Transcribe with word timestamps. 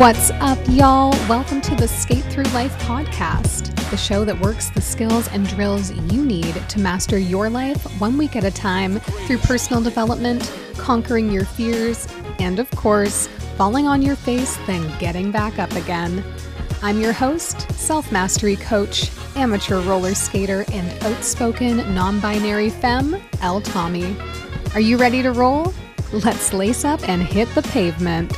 What's 0.00 0.30
up, 0.40 0.56
y'all? 0.70 1.10
Welcome 1.28 1.60
to 1.60 1.74
the 1.74 1.86
Skate 1.86 2.24
Through 2.24 2.44
Life 2.54 2.72
podcast, 2.84 3.74
the 3.90 3.98
show 3.98 4.24
that 4.24 4.40
works 4.40 4.70
the 4.70 4.80
skills 4.80 5.28
and 5.28 5.46
drills 5.46 5.92
you 5.92 6.24
need 6.24 6.54
to 6.54 6.80
master 6.80 7.18
your 7.18 7.50
life 7.50 7.82
one 8.00 8.16
week 8.16 8.34
at 8.34 8.42
a 8.42 8.50
time 8.50 8.98
through 9.00 9.36
personal 9.40 9.82
development, 9.82 10.50
conquering 10.78 11.30
your 11.30 11.44
fears, 11.44 12.08
and 12.38 12.58
of 12.58 12.70
course, 12.70 13.26
falling 13.58 13.86
on 13.86 14.00
your 14.00 14.16
face, 14.16 14.56
then 14.66 14.90
getting 14.98 15.30
back 15.30 15.58
up 15.58 15.72
again. 15.72 16.24
I'm 16.80 16.98
your 16.98 17.12
host, 17.12 17.70
self 17.72 18.10
mastery 18.10 18.56
coach, 18.56 19.10
amateur 19.36 19.82
roller 19.82 20.14
skater, 20.14 20.64
and 20.72 21.04
outspoken 21.04 21.76
non 21.94 22.20
binary 22.20 22.70
femme, 22.70 23.20
Elle 23.42 23.60
Tomie. 23.60 24.16
Are 24.74 24.80
you 24.80 24.96
ready 24.96 25.20
to 25.20 25.30
roll? 25.32 25.74
Let's 26.10 26.54
lace 26.54 26.86
up 26.86 27.06
and 27.06 27.22
hit 27.22 27.54
the 27.54 27.60
pavement. 27.60 28.34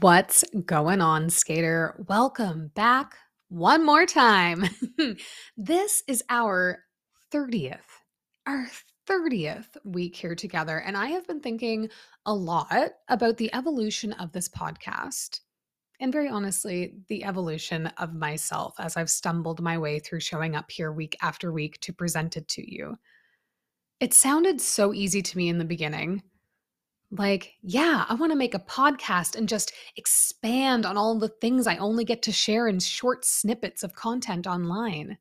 What's 0.00 0.44
going 0.64 1.02
on, 1.02 1.28
skater? 1.28 2.02
Welcome 2.08 2.70
back 2.74 3.16
one 3.50 3.84
more 3.84 4.06
time. 4.06 4.64
this 5.58 6.02
is 6.08 6.24
our 6.30 6.84
30th, 7.30 7.80
our 8.46 8.66
30th 9.06 9.76
week 9.84 10.16
here 10.16 10.34
together. 10.34 10.78
And 10.78 10.96
I 10.96 11.08
have 11.08 11.26
been 11.26 11.40
thinking 11.40 11.90
a 12.24 12.32
lot 12.32 12.92
about 13.08 13.36
the 13.36 13.52
evolution 13.52 14.14
of 14.14 14.32
this 14.32 14.48
podcast. 14.48 15.40
And 16.00 16.10
very 16.10 16.30
honestly, 16.30 16.94
the 17.08 17.24
evolution 17.24 17.88
of 17.98 18.14
myself 18.14 18.76
as 18.78 18.96
I've 18.96 19.10
stumbled 19.10 19.60
my 19.60 19.76
way 19.76 19.98
through 19.98 20.20
showing 20.20 20.56
up 20.56 20.70
here 20.70 20.92
week 20.92 21.14
after 21.20 21.52
week 21.52 21.78
to 21.80 21.92
present 21.92 22.38
it 22.38 22.48
to 22.48 22.74
you. 22.74 22.96
It 23.98 24.14
sounded 24.14 24.62
so 24.62 24.94
easy 24.94 25.20
to 25.20 25.36
me 25.36 25.50
in 25.50 25.58
the 25.58 25.64
beginning 25.66 26.22
like, 27.10 27.54
yeah, 27.62 28.04
I 28.08 28.14
want 28.14 28.32
to 28.32 28.38
make 28.38 28.54
a 28.54 28.60
podcast 28.60 29.36
and 29.36 29.48
just 29.48 29.72
expand 29.96 30.86
on 30.86 30.96
all 30.96 31.18
the 31.18 31.28
things 31.28 31.66
I 31.66 31.76
only 31.76 32.04
get 32.04 32.22
to 32.22 32.32
share 32.32 32.68
in 32.68 32.78
short 32.78 33.24
snippets 33.24 33.82
of 33.82 33.94
content 33.94 34.46
online. 34.46 35.18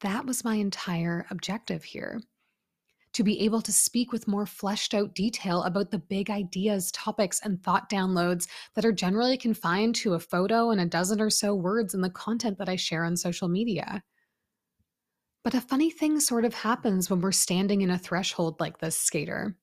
That 0.00 0.24
was 0.26 0.44
my 0.44 0.56
entire 0.56 1.26
objective 1.30 1.84
here 1.84 2.22
to 3.12 3.22
be 3.22 3.40
able 3.40 3.60
to 3.60 3.72
speak 3.72 4.10
with 4.10 4.28
more 4.28 4.46
fleshed 4.46 4.94
out 4.94 5.14
detail 5.14 5.62
about 5.64 5.90
the 5.90 5.98
big 5.98 6.30
ideas, 6.30 6.90
topics, 6.92 7.40
and 7.44 7.62
thought 7.62 7.90
downloads 7.90 8.48
that 8.74 8.84
are 8.84 8.92
generally 8.92 9.36
confined 9.36 9.94
to 9.96 10.14
a 10.14 10.20
photo 10.20 10.70
and 10.70 10.80
a 10.80 10.86
dozen 10.86 11.20
or 11.20 11.28
so 11.28 11.54
words 11.54 11.92
in 11.94 12.00
the 12.00 12.10
content 12.10 12.58
that 12.58 12.68
I 12.68 12.76
share 12.76 13.04
on 13.04 13.16
social 13.16 13.48
media. 13.48 14.02
But 15.44 15.54
a 15.54 15.60
funny 15.60 15.90
thing 15.90 16.20
sort 16.20 16.44
of 16.44 16.54
happens 16.54 17.10
when 17.10 17.20
we're 17.20 17.32
standing 17.32 17.82
in 17.82 17.90
a 17.90 17.98
threshold 17.98 18.60
like 18.60 18.78
this, 18.78 18.98
skater. 18.98 19.56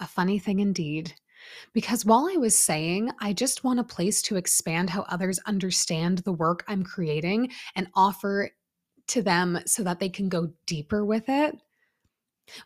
A 0.00 0.06
funny 0.06 0.38
thing 0.38 0.60
indeed. 0.60 1.14
Because 1.72 2.04
while 2.04 2.28
I 2.30 2.36
was 2.36 2.58
saying, 2.58 3.10
I 3.20 3.32
just 3.32 3.64
want 3.64 3.80
a 3.80 3.84
place 3.84 4.20
to 4.22 4.36
expand 4.36 4.90
how 4.90 5.02
others 5.02 5.38
understand 5.46 6.18
the 6.18 6.32
work 6.32 6.64
I'm 6.66 6.82
creating 6.82 7.52
and 7.74 7.88
offer 7.94 8.50
to 9.08 9.22
them 9.22 9.60
so 9.66 9.82
that 9.84 10.00
they 10.00 10.08
can 10.08 10.28
go 10.28 10.52
deeper 10.66 11.04
with 11.04 11.28
it, 11.28 11.56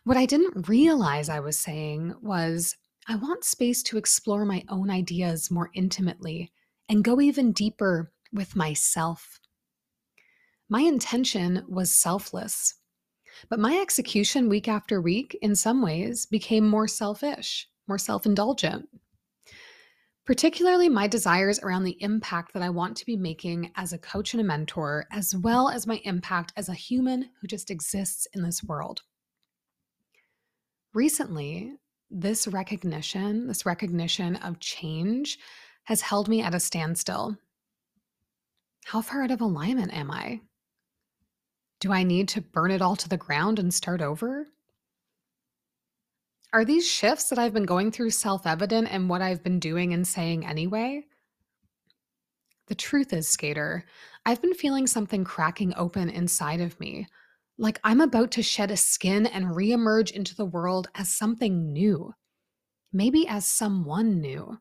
what 0.03 0.17
I 0.17 0.25
didn't 0.25 0.67
realize 0.67 1.29
I 1.29 1.39
was 1.39 1.57
saying 1.57 2.15
was, 2.21 2.75
I 3.07 3.15
want 3.15 3.43
space 3.43 3.81
to 3.83 3.97
explore 3.97 4.45
my 4.45 4.63
own 4.69 4.89
ideas 4.89 5.49
more 5.49 5.71
intimately 5.73 6.51
and 6.87 7.03
go 7.03 7.19
even 7.19 7.51
deeper 7.51 8.11
with 8.31 8.55
myself. 8.55 9.39
My 10.69 10.81
intention 10.81 11.65
was 11.67 11.93
selfless. 11.93 12.75
But 13.49 13.59
my 13.59 13.77
execution 13.77 14.49
week 14.49 14.67
after 14.67 15.01
week, 15.01 15.37
in 15.41 15.55
some 15.55 15.81
ways, 15.81 16.25
became 16.25 16.67
more 16.67 16.87
selfish, 16.87 17.67
more 17.87 17.97
self 17.97 18.25
indulgent. 18.25 18.87
Particularly 20.25 20.87
my 20.87 21.07
desires 21.07 21.59
around 21.59 21.83
the 21.83 22.01
impact 22.01 22.53
that 22.53 22.63
I 22.63 22.69
want 22.69 22.95
to 22.97 23.05
be 23.05 23.17
making 23.17 23.71
as 23.75 23.91
a 23.91 23.97
coach 23.97 24.33
and 24.33 24.41
a 24.41 24.45
mentor, 24.45 25.07
as 25.11 25.35
well 25.35 25.69
as 25.69 25.87
my 25.87 25.99
impact 26.03 26.53
as 26.55 26.69
a 26.69 26.73
human 26.73 27.29
who 27.39 27.47
just 27.47 27.71
exists 27.71 28.27
in 28.33 28.43
this 28.43 28.63
world. 28.63 29.01
Recently, 30.93 31.73
this 32.09 32.47
recognition, 32.47 33.47
this 33.47 33.65
recognition 33.65 34.35
of 34.37 34.59
change, 34.59 35.39
has 35.85 36.01
held 36.01 36.27
me 36.27 36.41
at 36.41 36.53
a 36.53 36.59
standstill. 36.59 37.37
How 38.85 39.01
far 39.01 39.23
out 39.23 39.31
of 39.31 39.41
alignment 39.41 39.93
am 39.93 40.11
I? 40.11 40.41
Do 41.81 41.91
I 41.91 42.03
need 42.03 42.29
to 42.29 42.41
burn 42.41 42.69
it 42.69 42.81
all 42.81 42.95
to 42.95 43.09
the 43.09 43.17
ground 43.17 43.57
and 43.57 43.73
start 43.73 44.03
over? 44.03 44.47
Are 46.53 46.63
these 46.63 46.87
shifts 46.87 47.29
that 47.29 47.39
I've 47.39 47.55
been 47.55 47.65
going 47.65 47.91
through 47.91 48.11
self 48.11 48.45
evident 48.45 48.89
in 48.89 49.07
what 49.07 49.23
I've 49.23 49.43
been 49.43 49.59
doing 49.59 49.91
and 49.91 50.07
saying 50.07 50.45
anyway? 50.45 51.05
The 52.67 52.75
truth 52.75 53.13
is, 53.13 53.27
Skater, 53.27 53.83
I've 54.27 54.43
been 54.43 54.53
feeling 54.53 54.85
something 54.85 55.23
cracking 55.23 55.73
open 55.75 56.07
inside 56.07 56.61
of 56.61 56.79
me, 56.79 57.07
like 57.57 57.79
I'm 57.83 57.99
about 57.99 58.29
to 58.33 58.43
shed 58.43 58.69
a 58.69 58.77
skin 58.77 59.25
and 59.25 59.47
reemerge 59.47 60.11
into 60.11 60.35
the 60.35 60.45
world 60.45 60.87
as 60.93 61.09
something 61.09 61.73
new, 61.73 62.13
maybe 62.93 63.27
as 63.27 63.47
someone 63.47 64.21
new. 64.21 64.59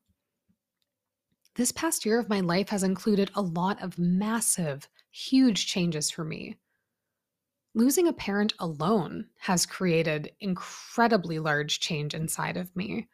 This 1.57 1.71
past 1.71 2.07
year 2.07 2.19
of 2.19 2.31
my 2.31 2.41
life 2.41 2.71
has 2.71 2.83
included 2.83 3.31
a 3.35 3.43
lot 3.43 3.83
of 3.83 3.99
massive, 3.99 4.89
huge 5.11 5.67
changes 5.67 6.11
for 6.11 6.25
me 6.25 6.57
losing 7.75 8.09
a 8.09 8.13
parent 8.13 8.53
alone 8.59 9.27
has 9.39 9.67
created 9.67 10.33
incredibly 10.41 11.39
large 11.39 11.81
change 11.81 12.15
inside 12.15 12.57
of 12.57 12.75
me. 12.75 13.09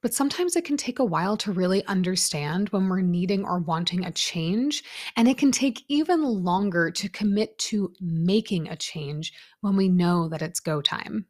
But 0.00 0.12
sometimes 0.12 0.56
it 0.56 0.64
can 0.64 0.76
take 0.76 0.98
a 0.98 1.04
while 1.04 1.36
to 1.38 1.52
really 1.52 1.86
understand 1.86 2.68
when 2.70 2.88
we're 2.88 3.02
needing 3.02 3.44
or 3.44 3.60
wanting 3.60 4.04
a 4.04 4.10
change. 4.10 4.82
And 5.16 5.28
it 5.28 5.38
can 5.38 5.52
take 5.52 5.84
even 5.86 6.24
longer 6.24 6.90
to 6.90 7.08
commit 7.08 7.56
to 7.58 7.92
making 8.00 8.68
a 8.68 8.76
change 8.76 9.32
when 9.60 9.76
we 9.76 9.88
know 9.88 10.28
that 10.28 10.42
it's 10.42 10.58
go 10.58 10.82
time. 10.82 11.26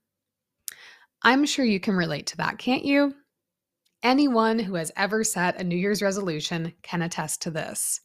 I'm 1.23 1.45
sure 1.45 1.67
you 1.67 1.81
can 1.81 1.95
relate 1.95 2.27
to 2.29 2.37
that, 2.39 2.57
can't 2.57 2.85
you? 2.85 3.15
Anyone 4.03 4.59
who 4.59 4.75
has 4.75 4.91
ever 4.97 5.23
set 5.23 5.61
a 5.61 5.65
New 5.65 5.77
Year's 5.77 6.03
resolution 6.03 6.73
can 6.83 7.03
attest 7.03 7.43
to 7.43 7.51
this. 7.51 8.01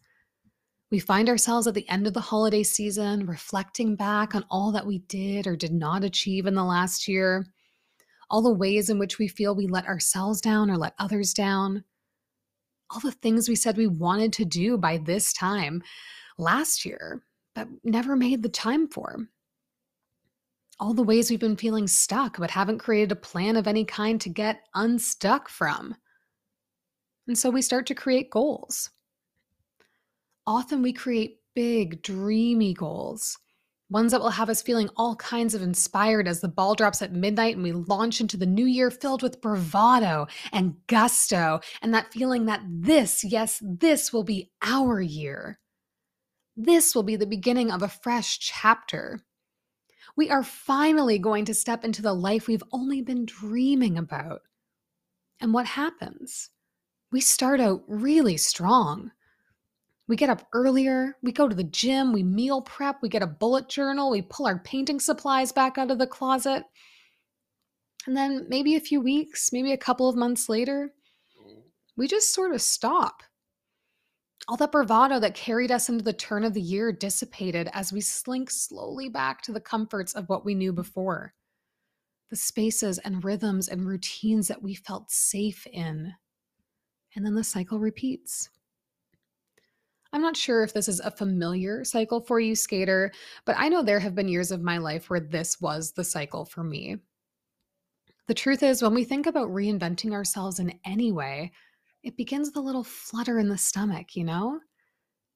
We 0.89 0.99
find 0.99 1.27
ourselves 1.27 1.67
at 1.67 1.73
the 1.73 1.87
end 1.89 2.07
of 2.07 2.13
the 2.13 2.21
holiday 2.21 2.63
season 2.63 3.25
reflecting 3.25 3.97
back 3.97 4.33
on 4.33 4.45
all 4.49 4.71
that 4.71 4.85
we 4.85 4.99
did 4.99 5.45
or 5.45 5.57
did 5.57 5.73
not 5.73 6.05
achieve 6.05 6.45
in 6.45 6.53
the 6.53 6.63
last 6.63 7.09
year, 7.09 7.45
all 8.29 8.41
the 8.41 8.53
ways 8.53 8.89
in 8.89 8.97
which 8.97 9.19
we 9.19 9.27
feel 9.27 9.53
we 9.53 9.67
let 9.67 9.85
ourselves 9.85 10.39
down 10.39 10.71
or 10.71 10.77
let 10.77 10.93
others 10.97 11.33
down, 11.33 11.83
all 12.89 13.01
the 13.01 13.11
things 13.11 13.49
we 13.49 13.55
said 13.55 13.75
we 13.75 13.87
wanted 13.87 14.31
to 14.33 14.45
do 14.45 14.77
by 14.77 14.97
this 14.97 15.33
time 15.33 15.83
last 16.37 16.85
year, 16.85 17.21
but 17.53 17.67
never 17.83 18.15
made 18.15 18.41
the 18.41 18.49
time 18.49 18.87
for. 18.87 19.27
All 20.79 20.93
the 20.93 21.03
ways 21.03 21.29
we've 21.29 21.39
been 21.39 21.57
feeling 21.57 21.87
stuck, 21.87 22.37
but 22.37 22.51
haven't 22.51 22.79
created 22.79 23.11
a 23.11 23.15
plan 23.15 23.57
of 23.57 23.67
any 23.67 23.83
kind 23.83 24.21
to 24.21 24.29
get 24.29 24.61
unstuck 24.73 25.49
from. 25.49 25.95
And 27.27 27.37
so 27.37 27.49
we 27.49 27.61
start 27.61 27.87
to 27.87 27.95
create 27.95 28.29
goals 28.29 28.91
often 30.47 30.81
we 30.81 30.93
create 30.93 31.41
big, 31.53 32.01
dreamy 32.01 32.73
goals, 32.73 33.37
ones 33.89 34.11
that 34.11 34.21
will 34.21 34.29
have 34.29 34.49
us 34.49 34.61
feeling 34.61 34.89
all 34.95 35.15
kinds 35.17 35.53
of 35.53 35.61
inspired 35.61 36.27
as 36.27 36.41
the 36.41 36.47
ball 36.47 36.73
drops 36.73 37.01
at 37.01 37.13
midnight 37.13 37.55
and 37.55 37.63
we 37.63 37.71
launch 37.71 38.19
into 38.19 38.37
the 38.37 38.45
new 38.45 38.65
year 38.65 38.89
filled 38.89 39.21
with 39.21 39.41
bravado 39.41 40.25
and 40.51 40.75
gusto, 40.87 41.59
and 41.81 41.93
that 41.93 42.11
feeling 42.13 42.45
that 42.45 42.61
this, 42.67 43.23
yes, 43.23 43.61
this 43.61 44.11
will 44.11 44.23
be 44.23 44.51
our 44.61 44.99
year. 45.01 45.59
This 46.55 46.95
will 46.95 47.03
be 47.03 47.15
the 47.15 47.27
beginning 47.27 47.69
of 47.69 47.83
a 47.83 47.87
fresh 47.87 48.39
chapter. 48.39 49.19
We 50.15 50.31
are 50.31 50.43
finally 50.43 51.19
going 51.19 51.45
to 51.45 51.53
step 51.53 51.83
into 51.83 52.01
the 52.01 52.13
life 52.13 52.47
we've 52.47 52.63
only 52.71 53.01
been 53.01 53.25
dreaming 53.25 53.97
about. 53.97 54.41
And 55.39 55.53
what 55.53 55.67
happens? 55.67 56.49
We 57.11 57.21
start 57.21 57.59
out 57.59 57.83
really 57.87 58.37
strong. 58.37 59.11
We 60.07 60.15
get 60.15 60.29
up 60.29 60.47
earlier, 60.53 61.17
we 61.21 61.33
go 61.33 61.49
to 61.49 61.55
the 61.55 61.65
gym, 61.65 62.13
we 62.13 62.23
meal 62.23 62.61
prep, 62.61 63.01
we 63.01 63.09
get 63.09 63.21
a 63.21 63.27
bullet 63.27 63.67
journal, 63.67 64.09
we 64.09 64.21
pull 64.21 64.47
our 64.47 64.59
painting 64.59 65.01
supplies 65.01 65.51
back 65.51 65.77
out 65.77 65.91
of 65.91 65.99
the 65.99 66.07
closet. 66.07 66.63
And 68.05 68.15
then 68.15 68.45
maybe 68.47 68.75
a 68.75 68.79
few 68.79 69.01
weeks, 69.01 69.51
maybe 69.51 69.73
a 69.73 69.77
couple 69.77 70.07
of 70.07 70.15
months 70.15 70.47
later, 70.47 70.93
mm. 71.37 71.61
we 71.97 72.07
just 72.07 72.33
sort 72.33 72.53
of 72.53 72.61
stop. 72.61 73.21
All 74.47 74.55
that 74.55 74.71
bravado 74.71 75.19
that 75.19 75.35
carried 75.35 75.71
us 75.71 75.89
into 75.89 76.05
the 76.05 76.13
turn 76.13 76.45
of 76.45 76.53
the 76.53 76.61
year 76.61 76.93
dissipated 76.93 77.69
as 77.73 77.91
we 77.91 77.99
slink 77.99 78.49
slowly 78.49 79.09
back 79.09 79.41
to 79.41 79.51
the 79.51 79.59
comforts 79.59 80.15
of 80.15 80.29
what 80.29 80.45
we 80.45 80.55
knew 80.55 80.71
before. 80.71 81.33
The 82.29 82.37
spaces 82.37 82.97
and 82.99 83.25
rhythms 83.25 83.67
and 83.67 83.85
routines 83.85 84.47
that 84.47 84.63
we 84.63 84.73
felt 84.73 85.11
safe 85.11 85.67
in. 85.67 86.13
And 87.13 87.25
then 87.25 87.35
the 87.35 87.43
cycle 87.43 87.79
repeats. 87.79 88.49
I'm 90.17 90.23
not 90.23 90.35
sure 90.35 90.63
if 90.63 90.73
this 90.73 90.87
is 90.87 90.99
a 90.99 91.11
familiar 91.11 91.83
cycle 91.83 92.21
for 92.21 92.39
you, 92.39 92.55
skater, 92.55 93.11
but 93.45 93.55
I 93.55 93.69
know 93.69 93.83
there 93.83 93.99
have 93.99 94.15
been 94.15 94.27
years 94.27 94.51
of 94.51 94.63
my 94.63 94.79
life 94.79 95.11
where 95.11 95.19
this 95.19 95.61
was 95.61 95.91
the 95.91 96.03
cycle 96.03 96.43
for 96.43 96.63
me. 96.63 96.97
The 98.27 98.33
truth 98.33 98.63
is, 98.63 98.81
when 98.81 98.95
we 98.95 99.03
think 99.03 99.27
about 99.27 99.49
reinventing 99.49 100.13
ourselves 100.13 100.57
in 100.57 100.79
any 100.83 101.11
way, 101.11 101.51
it 102.01 102.17
begins 102.17 102.47
with 102.47 102.55
a 102.55 102.61
little 102.61 102.83
flutter 102.83 103.37
in 103.37 103.47
the 103.47 103.59
stomach, 103.59 104.15
you 104.15 104.23
know? 104.23 104.59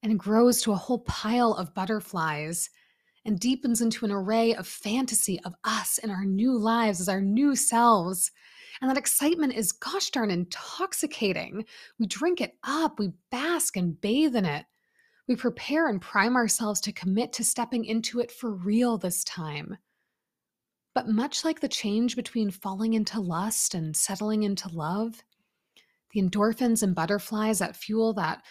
And 0.01 0.17
grows 0.17 0.63
to 0.63 0.71
a 0.71 0.77
whole 0.77 1.01
pile 1.01 1.53
of 1.53 1.75
butterflies 1.75 2.67
and 3.23 3.39
deepens 3.39 3.81
into 3.81 4.03
an 4.03 4.11
array 4.11 4.55
of 4.55 4.65
fantasy 4.65 5.39
of 5.45 5.53
us 5.63 5.99
and 5.99 6.11
our 6.11 6.25
new 6.25 6.57
lives 6.57 6.99
as 6.99 7.07
our 7.07 7.21
new 7.21 7.55
selves. 7.55 8.31
And 8.81 8.89
that 8.89 8.97
excitement 8.97 9.53
is 9.53 9.73
gosh 9.73 10.09
darn 10.09 10.31
intoxicating. 10.31 11.65
We 11.99 12.07
drink 12.07 12.41
it 12.41 12.57
up, 12.63 12.97
we 12.97 13.11
bask 13.29 13.77
and 13.77 14.01
bathe 14.01 14.35
in 14.35 14.45
it. 14.45 14.65
We 15.27 15.35
prepare 15.35 15.87
and 15.87 16.01
prime 16.01 16.35
ourselves 16.35 16.81
to 16.81 16.91
commit 16.91 17.33
to 17.33 17.43
stepping 17.43 17.85
into 17.85 18.19
it 18.19 18.31
for 18.31 18.51
real 18.51 18.97
this 18.97 19.23
time. 19.23 19.77
But 20.93 21.07
much 21.07 21.45
like 21.45 21.61
the 21.61 21.69
change 21.69 22.15
between 22.15 22.51
falling 22.51 22.93
into 22.93 23.19
lust 23.19 23.73
and 23.73 23.95
settling 23.95 24.43
into 24.43 24.67
love, 24.69 25.23
the 26.11 26.21
endorphins 26.21 26.83
and 26.83 26.93
butterflies 26.93 27.59
that 27.59 27.77
fuel 27.77 28.13
that 28.13 28.43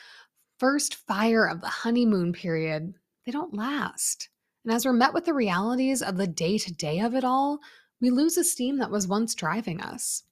first 0.58 0.94
fire 0.94 1.46
of 1.46 1.61
the 1.61 1.69
honeymoon 1.69 2.32
period, 2.32 2.94
they 3.26 3.32
don't 3.32 3.55
last. 3.55 4.28
And 4.64 4.72
as 4.72 4.84
we're 4.84 4.93
met 4.93 5.14
with 5.14 5.25
the 5.25 5.34
realities 5.34 6.02
of 6.02 6.17
the 6.17 6.26
day 6.26 6.58
to 6.58 6.72
day 6.72 7.00
of 7.00 7.14
it 7.14 7.25
all, 7.25 7.61
we 8.00 8.11
lose 8.11 8.34
the 8.34 8.44
steam 8.44 8.78
that 8.78 8.90
was 8.90 9.06
once 9.06 9.34
driving 9.34 9.81
us. 9.81 10.22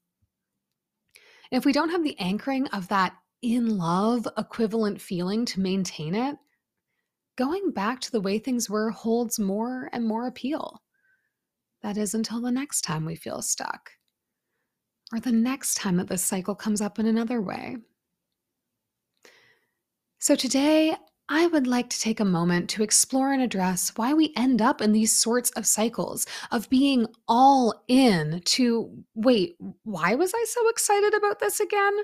And 1.51 1.59
if 1.59 1.65
we 1.65 1.73
don't 1.73 1.91
have 1.91 2.05
the 2.05 2.19
anchoring 2.19 2.67
of 2.69 2.89
that 2.89 3.15
in 3.43 3.79
love 3.79 4.27
equivalent 4.37 5.01
feeling 5.01 5.45
to 5.47 5.61
maintain 5.61 6.15
it, 6.15 6.37
going 7.37 7.71
back 7.71 8.01
to 8.01 8.13
the 8.13 8.21
way 8.21 8.39
things 8.39 8.69
were 8.69 8.91
holds 8.91 9.39
more 9.39 9.89
and 9.93 10.07
more 10.07 10.27
appeal. 10.27 10.83
That 11.83 11.97
is 11.97 12.15
until 12.15 12.41
the 12.41 12.51
next 12.51 12.83
time 12.83 13.05
we 13.05 13.15
feel 13.15 13.43
stuck, 13.43 13.91
or 15.13 15.21
the 15.21 15.33
next 15.33 15.75
time 15.75 15.97
that 15.99 16.09
this 16.09 16.25
cycle 16.25 16.55
comes 16.55 16.81
up 16.81 16.99
in 16.99 17.07
another 17.07 17.41
way. 17.41 17.77
So, 20.19 20.35
today 20.35 20.97
I 21.29 21.47
would 21.47 21.67
like 21.67 21.91
to 21.91 22.01
take 22.01 22.21
a 22.21 22.25
moment 22.25 22.71
to 22.71 22.83
explore 22.83 23.33
and 23.33 23.43
address 23.43 23.93
why 23.97 24.15
we 24.15 24.33
end 24.35 24.63
up 24.63 24.81
in 24.81 24.93
these 24.93 25.15
sorts 25.15 25.51
of 25.51 25.67
cycles 25.67 26.27
of 26.51 26.71
being 26.71 27.07
all 27.29 27.85
in 27.87 28.41
to 28.47 29.05
wait, 29.15 29.57
why 29.85 30.15
was 30.15 30.33
I 30.35 30.45
so 30.49 30.69
excited 30.71 31.13
about 31.15 31.39
this 31.39 31.61
again? 31.61 31.95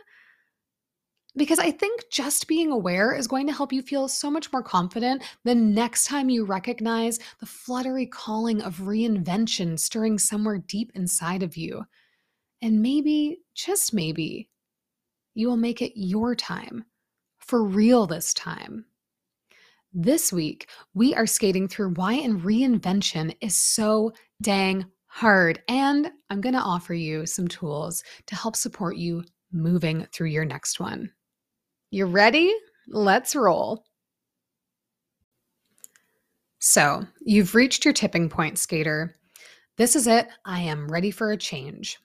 Because 1.37 1.59
I 1.59 1.73
think 1.73 2.05
just 2.13 2.47
being 2.47 2.71
aware 2.71 3.13
is 3.13 3.27
going 3.27 3.49
to 3.49 3.53
help 3.53 3.73
you 3.73 3.83
feel 3.83 4.07
so 4.07 4.31
much 4.31 4.53
more 4.53 4.63
confident 4.63 5.25
the 5.43 5.55
next 5.55 6.05
time 6.07 6.31
you 6.31 6.45
recognize 6.45 7.19
the 7.41 7.47
fluttery 7.47 8.07
calling 8.07 8.63
of 8.63 8.77
reinvention 8.79 9.79
stirring 9.79 10.19
somewhere 10.19 10.59
deep 10.59 10.93
inside 10.95 11.43
of 11.43 11.57
you. 11.57 11.85
And 12.63 12.83
maybe, 12.83 13.41
just 13.53 13.93
maybe, 13.93 14.49
you 15.35 15.49
will 15.49 15.57
make 15.57 15.83
it 15.83 15.93
your 15.97 16.37
time, 16.37 16.85
for 17.39 17.65
real 17.65 18.07
this 18.07 18.33
time. 18.33 18.85
This 19.93 20.33
week, 20.33 20.69
we 20.95 21.15
are 21.15 21.27
skating 21.27 21.67
through 21.67 21.95
why 21.95 22.15
in 22.15 22.41
reinvention 22.41 23.37
is 23.41 23.57
so 23.57 24.13
dang 24.41 24.87
hard. 25.07 25.63
And 25.69 26.11
I'm 26.31 26.41
going 26.41 26.55
to 26.55 26.61
offer 26.61 26.95
you 26.95 27.27
some 27.27 27.49
tools 27.49 28.05
to 28.27 28.37
help 28.37 28.55
support 28.57 28.97
you 28.97 29.25
moving 29.53 30.07
through 30.13 30.29
your 30.29 30.45
next 30.45 30.79
one. 30.79 31.11
You 31.95 32.07
ready? 32.07 32.53
Let's 32.89 33.37
roll. 33.37 33.85
So, 36.59 37.07
you've 37.21 37.55
reached 37.55 37.85
your 37.85 37.95
tipping 37.95 38.29
point, 38.29 38.59
skater. 38.59 39.15
This 39.77 39.95
is 39.95 40.09
it. 40.09 40.27
I 40.45 40.63
am 40.63 40.91
ready 40.91 41.13
for 41.13 41.31
a 41.31 41.37
change. 41.37 42.01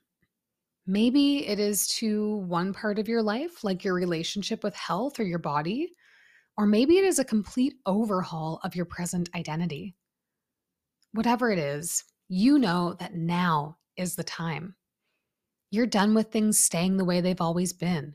Maybe 0.86 1.48
it 1.48 1.58
is 1.58 1.88
to 1.96 2.36
one 2.36 2.72
part 2.72 3.00
of 3.00 3.08
your 3.08 3.24
life, 3.24 3.64
like 3.64 3.84
your 3.84 3.96
relationship 3.96 4.64
with 4.64 4.76
health 4.76 5.20
or 5.20 5.24
your 5.24 5.40
body, 5.40 5.96
or 6.56 6.68
maybe 6.68 7.00
it 7.00 7.04
is 7.04 7.18
a 7.18 7.26
complete 7.26 7.74
overhaul 7.88 8.60
of 8.64 8.76
your 8.76 8.86
present 8.86 9.28
identity. 9.34 9.96
Whatever 11.14 11.50
it 11.50 11.58
is, 11.58 12.04
you 12.28 12.60
know 12.60 12.96
that 13.00 13.16
now 13.16 13.78
is 13.98 14.16
the 14.16 14.24
time. 14.24 14.76
You're 15.72 15.88
done 15.88 16.14
with 16.14 16.28
things 16.28 16.60
staying 16.60 16.98
the 16.98 17.06
way 17.06 17.22
they've 17.22 17.42
always 17.42 17.74
been. 17.74 18.14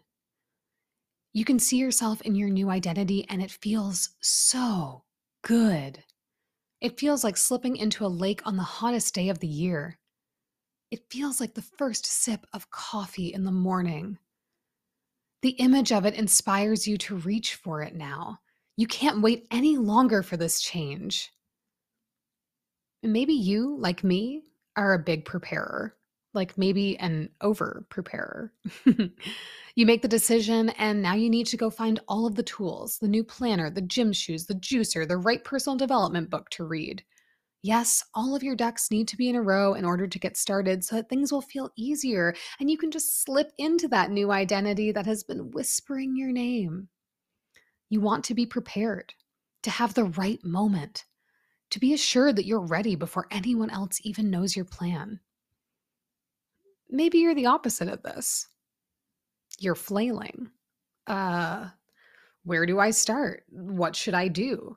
You 1.36 1.44
can 1.44 1.58
see 1.58 1.78
yourself 1.78 2.20
in 2.20 2.36
your 2.36 2.48
new 2.48 2.70
identity, 2.70 3.26
and 3.28 3.42
it 3.42 3.50
feels 3.50 4.10
so 4.20 5.02
good. 5.42 6.04
It 6.80 7.00
feels 7.00 7.24
like 7.24 7.36
slipping 7.36 7.76
into 7.76 8.06
a 8.06 8.08
lake 8.08 8.40
on 8.46 8.56
the 8.56 8.62
hottest 8.62 9.16
day 9.16 9.28
of 9.30 9.40
the 9.40 9.48
year. 9.48 9.98
It 10.92 11.10
feels 11.10 11.40
like 11.40 11.54
the 11.54 11.62
first 11.76 12.06
sip 12.06 12.46
of 12.52 12.70
coffee 12.70 13.34
in 13.34 13.42
the 13.42 13.50
morning. 13.50 14.18
The 15.42 15.50
image 15.50 15.90
of 15.90 16.06
it 16.06 16.14
inspires 16.14 16.86
you 16.86 16.96
to 16.98 17.16
reach 17.16 17.56
for 17.56 17.82
it 17.82 17.96
now. 17.96 18.38
You 18.76 18.86
can't 18.86 19.20
wait 19.20 19.48
any 19.50 19.76
longer 19.76 20.22
for 20.22 20.36
this 20.36 20.60
change. 20.60 21.32
Maybe 23.02 23.34
you, 23.34 23.76
like 23.76 24.04
me, 24.04 24.44
are 24.76 24.94
a 24.94 25.00
big 25.00 25.24
preparer 25.24 25.96
like 26.34 26.58
maybe 26.58 26.98
an 26.98 27.30
over 27.40 27.86
preparer. 27.88 28.52
you 28.86 29.86
make 29.86 30.02
the 30.02 30.08
decision, 30.08 30.70
and 30.70 31.02
now 31.02 31.14
you 31.14 31.30
need 31.30 31.46
to 31.48 31.56
go 31.56 31.70
find 31.70 32.00
all 32.08 32.26
of 32.26 32.34
the 32.34 32.42
tools 32.42 32.98
the 32.98 33.08
new 33.08 33.24
planner, 33.24 33.70
the 33.70 33.80
gym 33.80 34.12
shoes, 34.12 34.46
the 34.46 34.54
juicer, 34.54 35.06
the 35.06 35.16
right 35.16 35.44
personal 35.44 35.76
development 35.76 36.30
book 36.30 36.50
to 36.50 36.64
read. 36.64 37.02
Yes, 37.62 38.04
all 38.14 38.36
of 38.36 38.42
your 38.42 38.56
ducks 38.56 38.90
need 38.90 39.08
to 39.08 39.16
be 39.16 39.30
in 39.30 39.36
a 39.36 39.42
row 39.42 39.72
in 39.72 39.86
order 39.86 40.06
to 40.06 40.18
get 40.18 40.36
started 40.36 40.84
so 40.84 40.96
that 40.96 41.08
things 41.08 41.32
will 41.32 41.40
feel 41.40 41.70
easier 41.76 42.34
and 42.60 42.70
you 42.70 42.76
can 42.76 42.90
just 42.90 43.22
slip 43.24 43.52
into 43.56 43.88
that 43.88 44.10
new 44.10 44.30
identity 44.30 44.92
that 44.92 45.06
has 45.06 45.24
been 45.24 45.50
whispering 45.50 46.14
your 46.14 46.30
name. 46.30 46.88
You 47.88 48.02
want 48.02 48.24
to 48.26 48.34
be 48.34 48.44
prepared, 48.44 49.14
to 49.62 49.70
have 49.70 49.94
the 49.94 50.04
right 50.04 50.44
moment, 50.44 51.06
to 51.70 51.80
be 51.80 51.94
assured 51.94 52.36
that 52.36 52.44
you're 52.44 52.60
ready 52.60 52.96
before 52.96 53.28
anyone 53.30 53.70
else 53.70 53.98
even 54.04 54.30
knows 54.30 54.54
your 54.54 54.66
plan. 54.66 55.20
Maybe 56.90 57.18
you're 57.18 57.34
the 57.34 57.46
opposite 57.46 57.88
of 57.88 58.02
this. 58.02 58.48
You're 59.58 59.74
flailing. 59.74 60.50
Uh, 61.06 61.68
where 62.44 62.66
do 62.66 62.78
I 62.78 62.90
start? 62.90 63.44
What 63.48 63.96
should 63.96 64.14
I 64.14 64.28
do? 64.28 64.76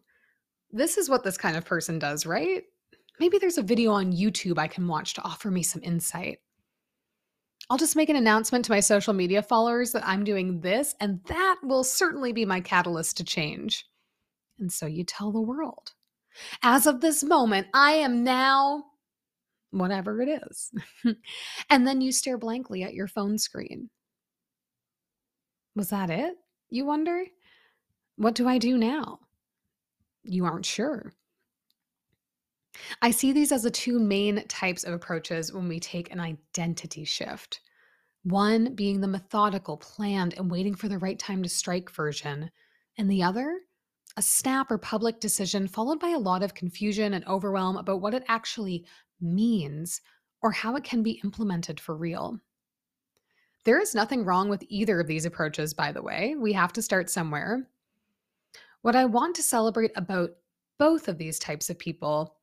This 0.72 0.98
is 0.98 1.10
what 1.10 1.24
this 1.24 1.38
kind 1.38 1.58
of 1.58 1.66
person 1.66 2.00
does, 2.00 2.26
right? 2.26 2.64
Maybe 3.20 3.38
there's 3.38 3.58
a 3.58 3.64
video 3.64 3.92
on 3.92 4.14
YouTube 4.14 4.58
I 4.58 4.68
can 4.68 4.88
watch 4.88 5.14
to 5.16 5.24
offer 5.24 5.50
me 5.50 5.64
some 5.64 5.82
insight. 5.84 6.40
I'll 7.70 7.78
just 7.78 7.96
make 7.96 8.10
an 8.10 8.16
announcement 8.16 8.64
to 8.66 8.72
my 8.72 8.80
social 8.80 9.14
media 9.14 9.42
followers 9.42 9.92
that 9.92 10.08
I'm 10.08 10.24
doing 10.24 10.62
this, 10.62 10.96
and 11.02 11.20
that 11.26 11.58
will 11.64 11.84
certainly 11.84 12.32
be 12.32 12.46
my 12.46 12.62
catalyst 12.62 13.18
to 13.18 13.24
change. 13.24 13.86
And 14.60 14.72
so 14.72 14.86
you 14.86 15.04
tell 15.04 15.32
the 15.32 15.42
world. 15.42 15.94
As 16.64 16.86
of 16.88 17.02
this 17.02 17.24
moment, 17.24 17.68
I 17.74 17.94
am 17.94 18.24
now 18.24 18.86
whatever 19.72 20.22
it 20.22 20.42
is. 20.50 20.72
and 21.70 21.88
then 21.88 22.02
you 22.02 22.12
stare 22.12 22.38
blankly 22.38 22.84
at 22.84 22.94
your 22.94 23.08
phone 23.08 23.38
screen. 23.38 23.90
Was 25.76 25.90
that 25.90 26.10
it? 26.10 26.36
You 26.70 26.86
wonder? 26.86 27.24
What 28.16 28.36
do 28.36 28.48
I 28.48 28.58
do 28.58 28.78
now? 28.78 29.20
You 30.24 30.46
aren't 30.46 30.66
sure. 30.66 31.14
I 33.02 33.12
see 33.12 33.32
these 33.32 33.52
as 33.52 33.64
the 33.64 33.72
two 33.72 34.00
main 34.00 34.46
types 34.48 34.84
of 34.84 34.94
approaches 34.94 35.54
when 35.54 35.68
we 35.68 35.80
take 35.80 36.12
an 36.12 36.20
identity 36.20 37.06
shift. 37.06 37.62
One 38.24 38.76
being 38.76 39.02
the 39.02 39.08
methodical, 39.08 39.78
planned, 39.78 40.34
and 40.34 40.52
waiting 40.52 40.76
for 40.76 40.88
the 40.88 40.98
right 40.98 41.18
time 41.18 41.44
to 41.44 41.50
strike 41.50 41.90
version, 41.92 42.52
and 42.98 43.10
the 43.10 43.24
other, 43.24 43.62
a 44.16 44.22
snap 44.22 44.72
or 44.72 44.78
public 44.78 45.20
decision 45.20 45.68
followed 45.68 46.00
by 46.00 46.10
a 46.10 46.20
lot 46.20 46.42
of 46.42 46.54
confusion 46.54 47.14
and 47.14 47.26
overwhelm 47.28 47.78
about 47.78 48.02
what 48.02 48.14
it 48.14 48.24
actually 48.28 48.86
means 49.22 50.02
or 50.42 50.52
how 50.52 50.76
it 50.76 50.84
can 50.84 51.04
be 51.04 51.20
implemented 51.24 51.80
for 51.80 51.96
real. 51.96 52.40
There 53.66 53.82
is 53.82 53.94
nothing 53.94 54.24
wrong 54.24 54.50
with 54.50 54.64
either 54.70 55.00
of 55.00 55.08
these 55.08 55.26
approaches, 55.26 55.74
by 55.74 55.92
the 55.92 56.02
way. 56.02 56.36
We 56.38 56.54
have 56.54 56.72
to 56.74 56.82
start 56.82 57.10
somewhere. 57.10 57.68
What 58.82 58.96
I 58.96 59.06
want 59.06 59.36
to 59.36 59.44
celebrate 59.44 59.92
about 59.96 60.32
both 60.78 61.08
of 61.08 61.18
these 61.18 61.40
types 61.40 61.70
of 61.70 61.78
people 61.78 62.36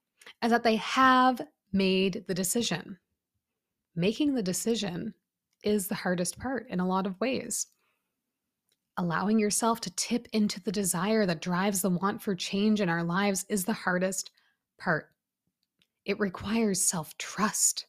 is 0.43 0.51
that 0.51 0.63
they 0.63 0.77
have 0.77 1.41
made 1.73 2.25
the 2.29 2.35
decision. 2.35 2.99
Making 3.97 4.35
the 4.35 4.43
decision 4.43 5.15
is 5.63 5.89
the 5.89 5.95
hardest 5.95 6.39
part 6.39 6.69
in 6.69 6.81
a 6.81 6.87
lot 6.87 7.07
of 7.07 7.19
ways. 7.21 7.69
Allowing 8.97 9.41
yourself 9.41 9.81
to 9.81 9.91
tip 9.91 10.29
into 10.33 10.61
the 10.61 10.71
desire 10.71 11.27
that 11.27 11.41
drives 11.41 11.83
the 11.83 11.91
want 11.91 12.23
for 12.23 12.35
change 12.35 12.81
in 12.81 12.89
our 12.89 13.03
lives 13.03 13.45
is 13.49 13.65
the 13.65 13.73
hardest 13.73 14.31
part. 14.79 15.11
It 16.05 16.19
requires 16.21 16.81
self 16.81 17.17
trust. 17.19 17.87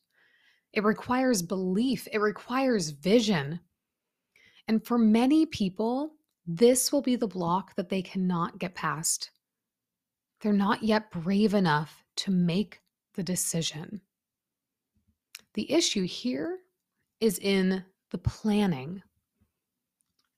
It 0.73 0.83
requires 0.83 1.41
belief. 1.41 2.07
It 2.11 2.19
requires 2.19 2.89
vision. 2.89 3.59
And 4.67 4.83
for 4.83 4.97
many 4.97 5.45
people, 5.45 6.13
this 6.47 6.91
will 6.91 7.01
be 7.01 7.15
the 7.15 7.27
block 7.27 7.75
that 7.75 7.89
they 7.89 8.01
cannot 8.01 8.57
get 8.59 8.75
past. 8.75 9.31
They're 10.41 10.53
not 10.53 10.83
yet 10.83 11.11
brave 11.11 11.53
enough 11.53 12.03
to 12.17 12.31
make 12.31 12.81
the 13.13 13.23
decision. 13.23 14.01
The 15.53 15.71
issue 15.71 16.03
here 16.03 16.59
is 17.19 17.39
in 17.39 17.83
the 18.11 18.17
planning. 18.17 19.01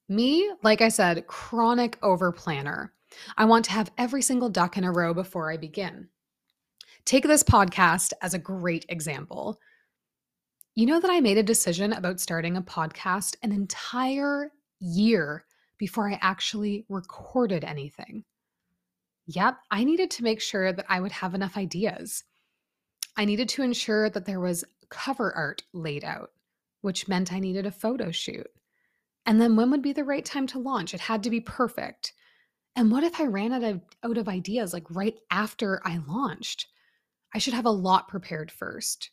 Me, 0.09 0.49
like 0.63 0.81
I 0.81 0.87
said, 0.87 1.27
chronic 1.27 1.97
over 2.01 2.31
planner. 2.31 2.93
I 3.37 3.45
want 3.45 3.65
to 3.65 3.71
have 3.71 3.91
every 3.97 4.21
single 4.21 4.49
duck 4.49 4.77
in 4.77 4.85
a 4.85 4.91
row 4.91 5.13
before 5.13 5.51
I 5.51 5.57
begin. 5.57 6.07
Take 7.03 7.23
this 7.23 7.43
podcast 7.43 8.13
as 8.21 8.33
a 8.33 8.39
great 8.39 8.85
example. 8.89 9.59
You 10.75 10.85
know 10.85 10.99
that 10.99 11.11
I 11.11 11.19
made 11.19 11.37
a 11.37 11.43
decision 11.43 11.91
about 11.91 12.19
starting 12.19 12.55
a 12.55 12.61
podcast 12.61 13.35
an 13.43 13.51
entire 13.51 14.51
year 14.79 15.45
before 15.77 16.09
I 16.09 16.19
actually 16.21 16.85
recorded 16.87 17.63
anything. 17.63 18.23
Yep, 19.25 19.57
I 19.71 19.83
needed 19.83 20.11
to 20.11 20.23
make 20.23 20.39
sure 20.39 20.71
that 20.71 20.85
I 20.87 21.01
would 21.01 21.11
have 21.11 21.33
enough 21.33 21.57
ideas. 21.57 22.23
I 23.17 23.25
needed 23.25 23.49
to 23.49 23.63
ensure 23.63 24.09
that 24.09 24.25
there 24.25 24.39
was 24.39 24.63
cover 24.89 25.33
art 25.35 25.63
laid 25.73 26.05
out, 26.05 26.29
which 26.81 27.09
meant 27.09 27.33
I 27.33 27.39
needed 27.39 27.65
a 27.65 27.71
photo 27.71 28.11
shoot. 28.11 28.47
And 29.27 29.41
then 29.41 29.57
when 29.57 29.69
would 29.71 29.81
be 29.81 29.93
the 29.93 30.05
right 30.05 30.23
time 30.25 30.47
to 30.47 30.59
launch? 30.59 30.93
It 30.93 31.01
had 31.01 31.21
to 31.23 31.29
be 31.29 31.41
perfect. 31.41 32.13
And 32.77 32.91
what 32.91 33.03
if 33.03 33.19
I 33.19 33.25
ran 33.25 33.51
out 33.51 33.63
of, 33.63 33.81
out 34.03 34.17
of 34.17 34.29
ideas 34.29 34.71
like 34.71 34.89
right 34.89 35.15
after 35.29 35.81
I 35.83 35.99
launched? 36.07 36.67
I 37.35 37.37
should 37.37 37.53
have 37.53 37.65
a 37.65 37.69
lot 37.69 38.07
prepared 38.07 38.51
first. 38.51 39.11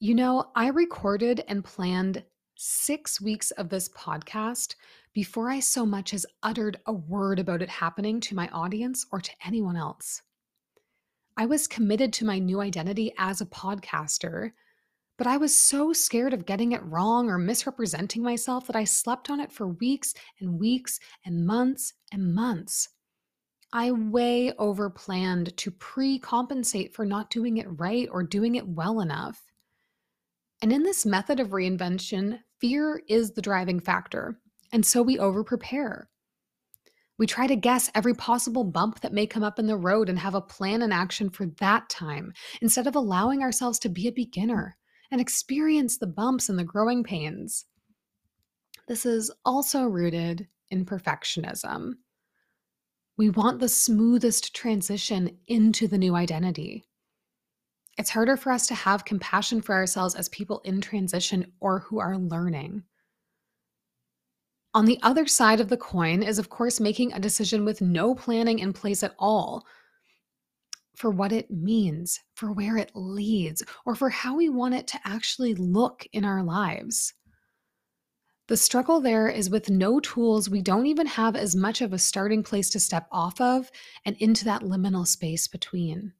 You 0.00 0.14
know, 0.14 0.50
I 0.56 0.68
recorded 0.68 1.44
and 1.46 1.64
planned 1.64 2.24
six 2.56 3.20
weeks 3.20 3.50
of 3.52 3.68
this 3.68 3.88
podcast 3.90 4.76
before 5.12 5.50
I 5.50 5.60
so 5.60 5.84
much 5.84 6.14
as 6.14 6.26
uttered 6.42 6.80
a 6.86 6.92
word 6.92 7.38
about 7.38 7.62
it 7.62 7.68
happening 7.68 8.18
to 8.20 8.34
my 8.34 8.48
audience 8.48 9.04
or 9.12 9.20
to 9.20 9.30
anyone 9.44 9.76
else. 9.76 10.22
I 11.36 11.46
was 11.46 11.68
committed 11.68 12.12
to 12.14 12.24
my 12.24 12.38
new 12.38 12.60
identity 12.60 13.12
as 13.18 13.40
a 13.40 13.46
podcaster, 13.46 14.52
but 15.18 15.26
I 15.26 15.36
was 15.36 15.54
so 15.54 15.92
scared 15.92 16.32
of 16.32 16.46
getting 16.46 16.70
it 16.70 16.84
wrong 16.84 17.28
or 17.28 17.38
misrepresenting 17.38 18.22
myself 18.22 18.68
that 18.68 18.76
I 18.76 18.84
slept 18.84 19.28
on 19.28 19.40
it 19.40 19.50
for 19.50 19.66
weeks 19.66 20.14
and 20.40 20.60
weeks 20.60 21.00
and 21.26 21.44
months 21.44 21.92
and 22.12 22.32
months. 22.32 22.88
I 23.72 23.90
way 23.90 24.52
over 24.58 24.88
planned 24.88 25.56
to 25.58 25.72
pre 25.72 26.20
compensate 26.20 26.94
for 26.94 27.04
not 27.04 27.30
doing 27.30 27.58
it 27.58 27.66
right 27.68 28.08
or 28.10 28.22
doing 28.22 28.54
it 28.54 28.68
well 28.68 29.00
enough. 29.00 29.42
And 30.62 30.72
in 30.72 30.84
this 30.84 31.04
method 31.04 31.40
of 31.40 31.48
reinvention, 31.48 32.38
fear 32.60 33.02
is 33.08 33.32
the 33.32 33.42
driving 33.42 33.80
factor. 33.80 34.38
And 34.72 34.86
so 34.86 35.02
we 35.02 35.18
over 35.18 35.42
prepare. 35.42 36.08
We 37.18 37.26
try 37.26 37.48
to 37.48 37.56
guess 37.56 37.90
every 37.94 38.14
possible 38.14 38.62
bump 38.62 39.00
that 39.00 39.12
may 39.12 39.26
come 39.26 39.42
up 39.42 39.58
in 39.58 39.66
the 39.66 39.76
road 39.76 40.08
and 40.08 40.20
have 40.20 40.36
a 40.36 40.40
plan 40.40 40.82
and 40.82 40.92
action 40.92 41.28
for 41.28 41.46
that 41.58 41.88
time 41.88 42.32
instead 42.62 42.86
of 42.86 42.94
allowing 42.94 43.42
ourselves 43.42 43.80
to 43.80 43.88
be 43.88 44.06
a 44.06 44.12
beginner 44.12 44.76
and 45.10 45.20
experience 45.20 45.98
the 45.98 46.06
bumps 46.06 46.48
and 46.48 46.58
the 46.58 46.64
growing 46.64 47.02
pains. 47.02 47.64
This 48.86 49.04
is 49.04 49.30
also 49.44 49.84
rooted 49.84 50.48
in 50.70 50.84
perfectionism. 50.84 51.94
We 53.16 53.30
want 53.30 53.58
the 53.58 53.68
smoothest 53.68 54.54
transition 54.54 55.38
into 55.46 55.88
the 55.88 55.98
new 55.98 56.14
identity. 56.14 56.84
It's 57.98 58.10
harder 58.10 58.36
for 58.36 58.52
us 58.52 58.66
to 58.68 58.74
have 58.74 59.04
compassion 59.04 59.60
for 59.60 59.74
ourselves 59.74 60.14
as 60.14 60.28
people 60.28 60.60
in 60.60 60.80
transition 60.80 61.52
or 61.60 61.80
who 61.80 61.98
are 61.98 62.16
learning. 62.16 62.84
On 64.72 64.84
the 64.84 65.00
other 65.02 65.26
side 65.26 65.60
of 65.60 65.68
the 65.68 65.76
coin 65.76 66.22
is, 66.22 66.38
of 66.38 66.50
course, 66.50 66.78
making 66.78 67.12
a 67.12 67.18
decision 67.18 67.64
with 67.64 67.80
no 67.80 68.14
planning 68.14 68.60
in 68.60 68.72
place 68.72 69.02
at 69.02 69.14
all 69.18 69.66
for 70.98 71.10
what 71.10 71.30
it 71.30 71.48
means, 71.48 72.18
for 72.34 72.50
where 72.50 72.76
it 72.76 72.90
leads, 72.92 73.62
or 73.86 73.94
for 73.94 74.10
how 74.10 74.36
we 74.36 74.48
want 74.48 74.74
it 74.74 74.88
to 74.88 74.98
actually 75.04 75.54
look 75.54 76.04
in 76.12 76.24
our 76.24 76.42
lives. 76.42 77.14
The 78.48 78.56
struggle 78.56 79.00
there 79.00 79.28
is 79.28 79.48
with 79.48 79.70
no 79.70 80.00
tools, 80.00 80.50
we 80.50 80.60
don't 80.60 80.86
even 80.86 81.06
have 81.06 81.36
as 81.36 81.54
much 81.54 81.82
of 81.82 81.92
a 81.92 81.98
starting 81.98 82.42
place 82.42 82.68
to 82.70 82.80
step 82.80 83.06
off 83.12 83.40
of 83.40 83.70
and 84.04 84.16
into 84.16 84.44
that 84.46 84.62
liminal 84.62 85.06
space 85.06 85.46
between. 85.46 86.14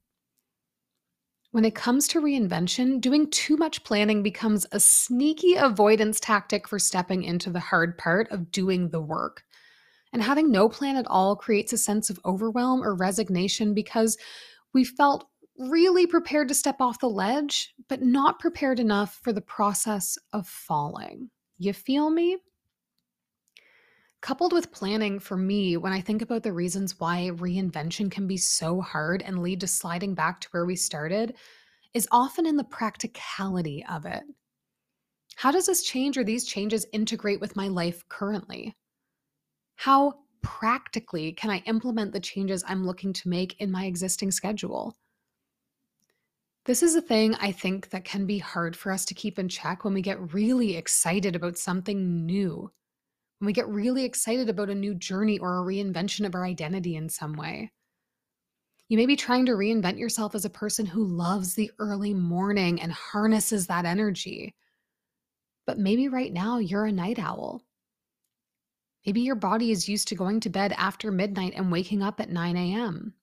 When 1.51 1.65
it 1.65 1.75
comes 1.75 2.07
to 2.09 2.21
reinvention, 2.21 3.01
doing 3.01 3.31
too 3.31 3.57
much 3.57 3.83
planning 3.83 4.23
becomes 4.23 4.65
a 4.71 4.79
sneaky 4.79 5.55
avoidance 5.57 6.21
tactic 6.21 6.69
for 6.69 6.79
stepping 6.79 7.25
into 7.25 7.51
the 7.51 7.59
hard 7.59 7.99
part 7.99 8.31
of 8.31 8.53
doing 8.53 8.91
the 8.91 9.01
work. 9.01 9.43
And 10.13 10.23
having 10.23 10.53
no 10.53 10.69
plan 10.69 10.97
at 10.97 11.07
all 11.09 11.35
creates 11.35 11.73
a 11.73 11.79
sense 11.79 12.11
of 12.11 12.21
overwhelm 12.25 12.83
or 12.83 12.95
resignation 12.95 13.75
because 13.75 14.17
we 14.79 14.85
felt 14.85 15.29
really 15.59 16.07
prepared 16.07 16.47
to 16.47 16.55
step 16.55 16.77
off 16.79 17.01
the 17.01 17.09
ledge, 17.09 17.75
but 17.89 18.01
not 18.01 18.39
prepared 18.39 18.79
enough 18.79 19.19
for 19.25 19.33
the 19.33 19.41
process 19.41 20.17
of 20.33 20.47
falling. 20.47 21.29
You 21.59 21.73
feel 21.73 22.11
me? 22.11 22.37
Coupled 24.21 24.53
with 24.53 24.71
planning 24.71 25.19
for 25.19 25.37
me, 25.37 25.77
when 25.77 25.93
I 25.93 26.01
think 26.01 26.23
about 26.23 26.45
the 26.45 26.53
reasons 26.53 27.01
why 27.01 27.33
reinvention 27.35 28.09
can 28.09 28.29
be 28.29 28.37
so 28.37 28.81
hard 28.81 29.21
and 29.23 29.43
lead 29.43 29.59
to 29.63 29.67
sliding 29.67 30.15
back 30.15 30.41
to 30.43 30.49
where 30.53 30.65
we 30.65 30.77
started, 30.77 31.35
is 31.93 32.07
often 32.13 32.47
in 32.47 32.57
the 32.57 32.63
practicality 32.63 33.85
of 33.91 34.07
it. 34.07 34.23
How 35.35 35.51
does 35.51 35.67
this 35.67 35.83
change 35.83 36.17
or 36.17 36.23
these 36.23 36.47
changes 36.47 36.87
integrate 36.93 37.41
with 37.41 37.57
my 37.57 37.67
life 37.67 38.09
currently? 38.09 38.77
How 39.75 40.21
practically 40.43 41.33
can 41.33 41.51
I 41.51 41.63
implement 41.67 42.13
the 42.13 42.21
changes 42.21 42.65
I'm 42.67 42.85
looking 42.85 43.13
to 43.15 43.29
make 43.29 43.61
in 43.61 43.71
my 43.71 43.87
existing 43.87 44.31
schedule? 44.31 44.97
This 46.65 46.83
is 46.83 46.95
a 46.95 47.01
thing 47.01 47.35
I 47.37 47.53
think 47.53 47.91
that 47.91 48.05
can 48.05 48.27
be 48.27 48.39
hard 48.39 48.77
for 48.77 48.93
us 48.93 49.05
to 49.07 49.15
keep 49.15 49.39
in 49.39 49.49
check 49.49 49.85
when 49.85 49.95
we 49.95 50.03
get 50.03 50.35
really 50.35 50.77
excited 50.77 51.35
about 51.35 51.57
something 51.57 52.27
new 52.27 52.71
when 53.39 53.47
we 53.47 53.53
get 53.53 53.69
really 53.69 54.05
excited 54.05 54.49
about 54.49 54.71
a 54.71 54.75
new 54.75 54.95
journey 54.95 55.39
or 55.39 55.59
a 55.59 55.65
reinvention 55.65 56.27
of 56.27 56.35
our 56.35 56.45
identity 56.45 56.97
in 56.97 57.09
some 57.09 57.35
way. 57.35 57.71
You 58.89 58.97
may 58.97 59.07
be 59.07 59.17
trying 59.17 59.47
to 59.47 59.53
reinvent 59.53 59.99
yourself 59.99 60.35
as 60.35 60.45
a 60.45 60.51
person 60.51 60.87
who 60.87 61.05
loves 61.05 61.55
the 61.55 61.71
early 61.79 62.15
morning 62.15 62.81
and 62.81 62.91
harnesses 62.91 63.67
that 63.67 63.85
energy. 63.85 64.55
But 65.67 65.79
maybe 65.79 66.09
right 66.09 66.33
now 66.33 66.59
you're 66.59 66.87
a 66.87 66.93
night 66.93 67.19
owl. 67.19 67.63
Maybe 69.09 69.23
your 69.23 69.37
body 69.37 69.71
is 69.71 69.89
used 69.89 70.09
to 70.09 70.15
going 70.15 70.39
to 70.41 70.51
bed 70.51 70.75
after 70.77 71.11
midnight 71.11 71.55
and 71.57 71.73
waking 71.73 72.03
up 72.03 72.21
at 72.21 72.29
9 72.29 72.57
a.m. 72.59 73.15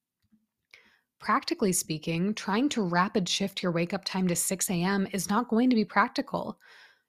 Practically 1.19 1.73
speaking, 1.73 2.33
trying 2.33 2.69
to 2.69 2.81
rapid 2.81 3.29
shift 3.29 3.61
your 3.61 3.71
wake 3.71 3.93
up 3.93 4.03
time 4.03 4.27
to 4.29 4.35
6 4.35 4.69
a.m. 4.71 5.07
is 5.13 5.29
not 5.29 5.47
going 5.47 5.69
to 5.69 5.75
be 5.75 5.85
practical 5.85 6.57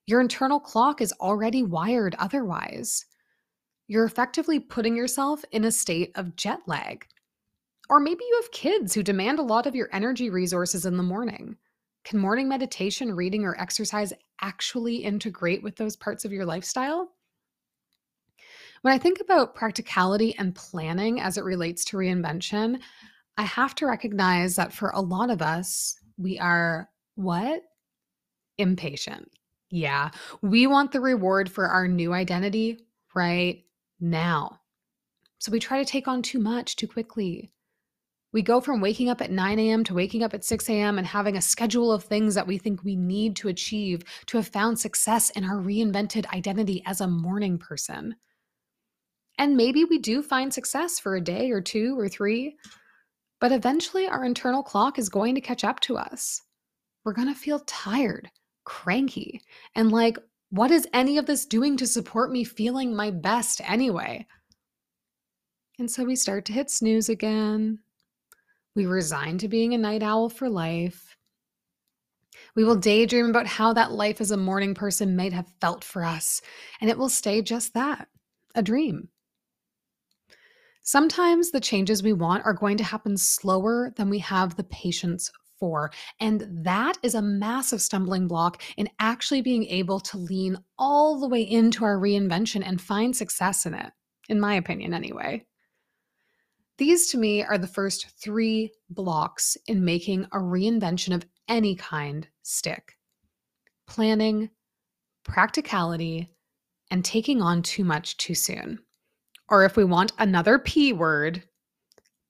your 0.04 0.20
internal 0.20 0.60
clock 0.60 1.00
is 1.00 1.14
already 1.20 1.62
wired 1.62 2.16
otherwise. 2.18 3.06
You're 3.88 4.04
effectively 4.04 4.60
putting 4.60 4.94
yourself 4.94 5.42
in 5.52 5.64
a 5.64 5.72
state 5.72 6.12
of 6.14 6.36
jet 6.36 6.60
lag. 6.66 7.06
Or 7.88 7.98
maybe 7.98 8.24
you 8.28 8.40
have 8.42 8.52
kids 8.52 8.92
who 8.92 9.02
demand 9.02 9.38
a 9.38 9.42
lot 9.42 9.66
of 9.66 9.74
your 9.74 9.88
energy 9.90 10.28
resources 10.28 10.84
in 10.84 10.98
the 10.98 11.02
morning. 11.02 11.56
Can 12.04 12.18
morning 12.18 12.46
meditation, 12.46 13.16
reading, 13.16 13.46
or 13.46 13.58
exercise 13.58 14.12
actually 14.42 14.96
integrate 14.96 15.62
with 15.62 15.76
those 15.76 15.96
parts 15.96 16.26
of 16.26 16.30
your 16.30 16.44
lifestyle? 16.44 17.15
When 18.86 18.94
I 18.94 18.98
think 18.98 19.18
about 19.20 19.56
practicality 19.56 20.36
and 20.38 20.54
planning 20.54 21.20
as 21.20 21.38
it 21.38 21.42
relates 21.42 21.84
to 21.86 21.96
reinvention, 21.96 22.80
I 23.36 23.42
have 23.42 23.74
to 23.74 23.86
recognize 23.86 24.54
that 24.54 24.72
for 24.72 24.90
a 24.90 25.00
lot 25.00 25.28
of 25.28 25.42
us, 25.42 25.98
we 26.16 26.38
are 26.38 26.88
what? 27.16 27.62
Impatient. 28.58 29.28
Yeah, 29.70 30.12
we 30.40 30.68
want 30.68 30.92
the 30.92 31.00
reward 31.00 31.50
for 31.50 31.66
our 31.66 31.88
new 31.88 32.12
identity 32.12 32.86
right 33.12 33.64
now. 33.98 34.60
So 35.38 35.50
we 35.50 35.58
try 35.58 35.82
to 35.82 35.84
take 35.84 36.06
on 36.06 36.22
too 36.22 36.38
much 36.38 36.76
too 36.76 36.86
quickly. 36.86 37.50
We 38.32 38.40
go 38.40 38.60
from 38.60 38.80
waking 38.80 39.08
up 39.08 39.20
at 39.20 39.32
9 39.32 39.58
a.m. 39.58 39.82
to 39.82 39.94
waking 39.94 40.22
up 40.22 40.32
at 40.32 40.44
6 40.44 40.70
a.m. 40.70 40.98
and 40.98 41.06
having 41.08 41.36
a 41.36 41.42
schedule 41.42 41.90
of 41.90 42.04
things 42.04 42.36
that 42.36 42.46
we 42.46 42.56
think 42.56 42.84
we 42.84 42.94
need 42.94 43.34
to 43.34 43.48
achieve 43.48 44.04
to 44.26 44.36
have 44.36 44.46
found 44.46 44.78
success 44.78 45.30
in 45.30 45.42
our 45.42 45.56
reinvented 45.56 46.32
identity 46.32 46.84
as 46.86 47.00
a 47.00 47.08
morning 47.08 47.58
person. 47.58 48.14
And 49.38 49.56
maybe 49.56 49.84
we 49.84 49.98
do 49.98 50.22
find 50.22 50.52
success 50.52 50.98
for 50.98 51.16
a 51.16 51.20
day 51.20 51.50
or 51.50 51.60
two 51.60 51.98
or 51.98 52.08
three, 52.08 52.56
but 53.40 53.52
eventually 53.52 54.06
our 54.06 54.24
internal 54.24 54.62
clock 54.62 54.98
is 54.98 55.08
going 55.08 55.34
to 55.34 55.40
catch 55.40 55.62
up 55.64 55.80
to 55.80 55.98
us. 55.98 56.40
We're 57.04 57.12
going 57.12 57.28
to 57.28 57.38
feel 57.38 57.60
tired 57.60 58.30
cranky 58.64 59.40
and 59.74 59.92
like, 59.92 60.18
what 60.50 60.70
is 60.70 60.88
any 60.92 61.18
of 61.18 61.26
this 61.26 61.44
doing 61.44 61.76
to 61.76 61.86
support 61.86 62.30
me 62.30 62.44
feeling 62.44 62.94
my 62.94 63.10
best 63.10 63.60
anyway? 63.64 64.26
And 65.78 65.90
so 65.90 66.04
we 66.04 66.16
start 66.16 66.44
to 66.46 66.52
hit 66.52 66.70
snooze 66.70 67.08
again. 67.08 67.80
We 68.74 68.86
resign 68.86 69.38
to 69.38 69.48
being 69.48 69.74
a 69.74 69.78
night 69.78 70.02
owl 70.02 70.28
for 70.28 70.48
life. 70.48 71.16
We 72.54 72.64
will 72.64 72.76
daydream 72.76 73.26
about 73.26 73.46
how 73.46 73.72
that 73.74 73.92
life 73.92 74.20
as 74.20 74.30
a 74.30 74.36
morning 74.36 74.74
person 74.74 75.16
might 75.16 75.32
have 75.32 75.52
felt 75.60 75.84
for 75.84 76.04
us, 76.04 76.40
and 76.80 76.88
it 76.88 76.96
will 76.96 77.08
stay 77.08 77.42
just 77.42 77.74
that 77.74 78.08
a 78.54 78.62
dream. 78.62 79.08
Sometimes 80.86 81.50
the 81.50 81.58
changes 81.58 82.04
we 82.04 82.12
want 82.12 82.46
are 82.46 82.54
going 82.54 82.76
to 82.76 82.84
happen 82.84 83.16
slower 83.16 83.92
than 83.96 84.08
we 84.08 84.20
have 84.20 84.54
the 84.54 84.62
patience 84.62 85.32
for. 85.58 85.90
And 86.20 86.46
that 86.64 86.96
is 87.02 87.16
a 87.16 87.22
massive 87.22 87.82
stumbling 87.82 88.28
block 88.28 88.62
in 88.76 88.88
actually 89.00 89.42
being 89.42 89.66
able 89.66 89.98
to 89.98 90.16
lean 90.16 90.56
all 90.78 91.18
the 91.18 91.26
way 91.26 91.42
into 91.42 91.84
our 91.84 91.96
reinvention 91.96 92.62
and 92.64 92.80
find 92.80 93.16
success 93.16 93.66
in 93.66 93.74
it, 93.74 93.92
in 94.28 94.38
my 94.38 94.54
opinion, 94.54 94.94
anyway. 94.94 95.44
These 96.78 97.08
to 97.08 97.18
me 97.18 97.42
are 97.42 97.58
the 97.58 97.66
first 97.66 98.06
three 98.22 98.70
blocks 98.88 99.56
in 99.66 99.84
making 99.84 100.26
a 100.26 100.38
reinvention 100.38 101.12
of 101.12 101.26
any 101.48 101.74
kind 101.74 102.28
stick 102.42 102.92
planning, 103.88 104.50
practicality, 105.24 106.30
and 106.92 107.04
taking 107.04 107.42
on 107.42 107.62
too 107.62 107.82
much 107.82 108.16
too 108.18 108.36
soon. 108.36 108.78
Or 109.48 109.64
if 109.64 109.76
we 109.76 109.84
want 109.84 110.12
another 110.18 110.58
P 110.58 110.92
word, 110.92 111.42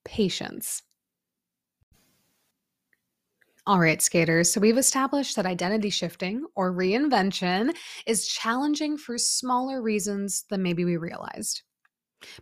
patience. 0.05 0.83
All 3.67 3.81
right, 3.81 4.01
skaters. 4.01 4.53
So 4.53 4.61
we've 4.61 4.79
established 4.79 5.35
that 5.35 5.47
identity 5.47 5.91
shifting 5.91 6.45
or 6.55 6.73
reinvention 6.73 7.75
is 8.07 8.29
challenging 8.29 8.97
for 8.97 9.19
smaller 9.19 9.83
reasons 9.83 10.45
than 10.49 10.63
maybe 10.63 10.85
we 10.85 10.97
realized. 10.97 11.63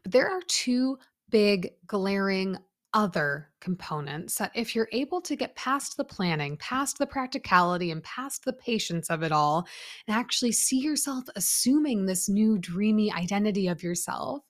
But 0.03 0.13
there 0.13 0.29
are 0.29 0.43
two 0.49 0.99
big, 1.31 1.71
glaring 1.87 2.59
other 2.93 3.49
components 3.61 4.37
that 4.37 4.53
if 4.55 4.75
you're 4.75 4.89
able 4.93 5.21
to 5.23 5.35
get 5.35 5.57
past 5.57 5.97
the 5.97 6.05
planning, 6.05 6.57
past 6.59 6.99
the 6.99 7.07
practicality, 7.07 7.91
and 7.91 8.03
past 8.05 8.45
the 8.45 8.53
patience 8.53 9.09
of 9.11 9.23
it 9.23 9.33
all, 9.33 9.67
and 10.07 10.17
actually 10.17 10.53
see 10.53 10.79
yourself 10.79 11.25
assuming 11.37 12.05
this 12.05 12.29
new 12.29 12.59
dreamy 12.59 13.11
identity 13.11 13.67
of 13.67 13.83
yourself, 13.83 14.43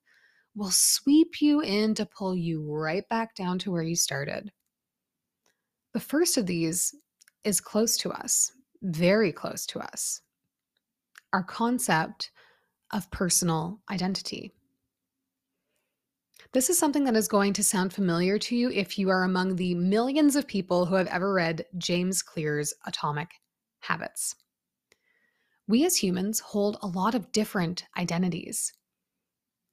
will 0.54 0.70
sweep 0.70 1.40
you 1.40 1.60
in 1.60 1.94
to 1.94 2.06
pull 2.06 2.36
you 2.36 2.62
right 2.70 3.08
back 3.08 3.34
down 3.34 3.58
to 3.60 3.70
where 3.70 3.82
you 3.82 3.96
started. 3.96 4.52
The 5.92 6.00
first 6.00 6.36
of 6.36 6.46
these 6.46 6.94
is 7.44 7.60
close 7.60 7.96
to 7.98 8.10
us, 8.10 8.52
very 8.82 9.32
close 9.32 9.66
to 9.66 9.80
us. 9.80 10.20
Our 11.32 11.42
concept 11.42 12.30
of 12.92 13.10
personal 13.10 13.80
identity. 13.90 14.52
This 16.52 16.70
is 16.70 16.78
something 16.78 17.02
that 17.04 17.16
is 17.16 17.26
going 17.26 17.52
to 17.54 17.64
sound 17.64 17.92
familiar 17.92 18.38
to 18.38 18.56
you 18.56 18.70
if 18.70 18.96
you 18.96 19.10
are 19.10 19.24
among 19.24 19.56
the 19.56 19.74
millions 19.74 20.36
of 20.36 20.46
people 20.46 20.86
who 20.86 20.94
have 20.94 21.08
ever 21.08 21.32
read 21.32 21.64
James 21.78 22.22
Clear's 22.22 22.72
Atomic 22.86 23.30
Habits. 23.80 24.36
We 25.66 25.84
as 25.84 25.96
humans 25.96 26.38
hold 26.38 26.76
a 26.80 26.86
lot 26.86 27.16
of 27.16 27.32
different 27.32 27.84
identities. 27.98 28.72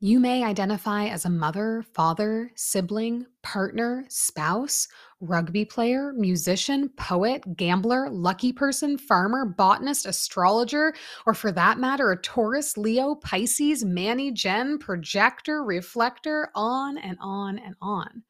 You 0.04 0.20
may 0.20 0.44
identify 0.44 1.06
as 1.06 1.26
a 1.26 1.30
mother, 1.30 1.86
father, 1.94 2.52
sibling, 2.56 3.28
partner, 3.44 4.04
spouse, 4.10 4.88
rugby 5.20 5.64
player, 5.64 6.12
musician, 6.14 6.90
poet, 6.98 7.44
gambler, 7.56 8.10
lucky 8.10 8.52
person, 8.52 8.98
farmer, 8.98 9.46
botanist, 9.46 10.08
astrologer, 10.08 10.96
or 11.28 11.36
for 11.36 11.52
that 11.52 11.78
matter, 11.78 12.12
a 12.12 12.20
Taurus, 12.20 12.78
Leo, 12.78 13.14
Pisces, 13.14 13.86
Manny, 13.86 14.32
Gen, 14.32 14.80
projector, 14.80 15.64
reflector, 15.64 16.50
on 16.56 16.98
and 16.98 17.20
on 17.22 17.60
and 17.60 17.76
on. 17.80 18.24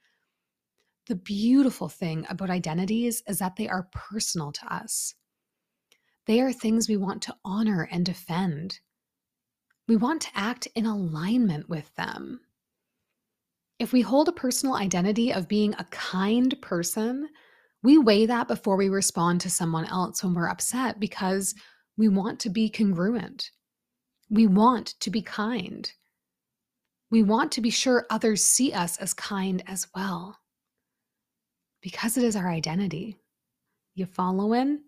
The 1.08 1.16
beautiful 1.16 1.88
thing 1.88 2.26
about 2.30 2.50
identities 2.50 3.24
is 3.30 3.40
that 3.40 3.56
they 3.56 3.70
are 3.70 3.88
personal 3.94 4.52
to 4.52 4.74
us. 4.74 5.16
They 6.26 6.42
are 6.42 6.52
things 6.52 6.90
we 6.90 6.98
want 6.98 7.22
to 7.22 7.36
honor 7.46 7.88
and 7.90 8.06
defend. 8.06 8.82
We 9.88 9.96
want 9.96 10.22
to 10.22 10.30
act 10.36 10.68
in 10.76 10.86
alignment 10.86 11.70
with 11.70 11.94
them. 11.96 12.42
If 13.80 13.92
we 13.92 14.02
hold 14.02 14.30
a 14.30 14.34
personal 14.34 14.76
identity 14.76 15.34
of 15.34 15.48
being 15.48 15.74
a 15.74 15.86
kind 15.86 16.56
person, 16.62 17.30
we 17.84 17.98
weigh 17.98 18.28
that 18.28 18.48
before 18.48 18.78
we 18.78 18.90
respond 18.90 19.42
to 19.42 19.50
someone 19.50 19.86
else 19.86 20.24
when 20.24 20.34
we're 20.34 20.50
upset 20.50 21.00
because 21.00 21.56
we 21.98 22.08
want 22.08 22.40
to 22.42 22.50
be 22.50 22.70
congruent. 22.70 23.50
We 24.30 24.48
want 24.48 25.00
to 25.00 25.10
be 25.10 25.22
kind. 25.22 25.92
We 27.10 27.24
want 27.24 27.52
to 27.54 27.62
be 27.62 27.70
sure 27.70 28.06
others 28.10 28.44
see 28.44 28.72
us 28.72 28.98
as 28.98 29.14
kind 29.14 29.64
as 29.68 29.88
well 29.96 30.38
because 31.82 32.18
it 32.18 32.24
is 32.24 32.36
our 32.36 32.50
identity. 32.50 33.18
You 33.96 34.06
following? 34.06 34.82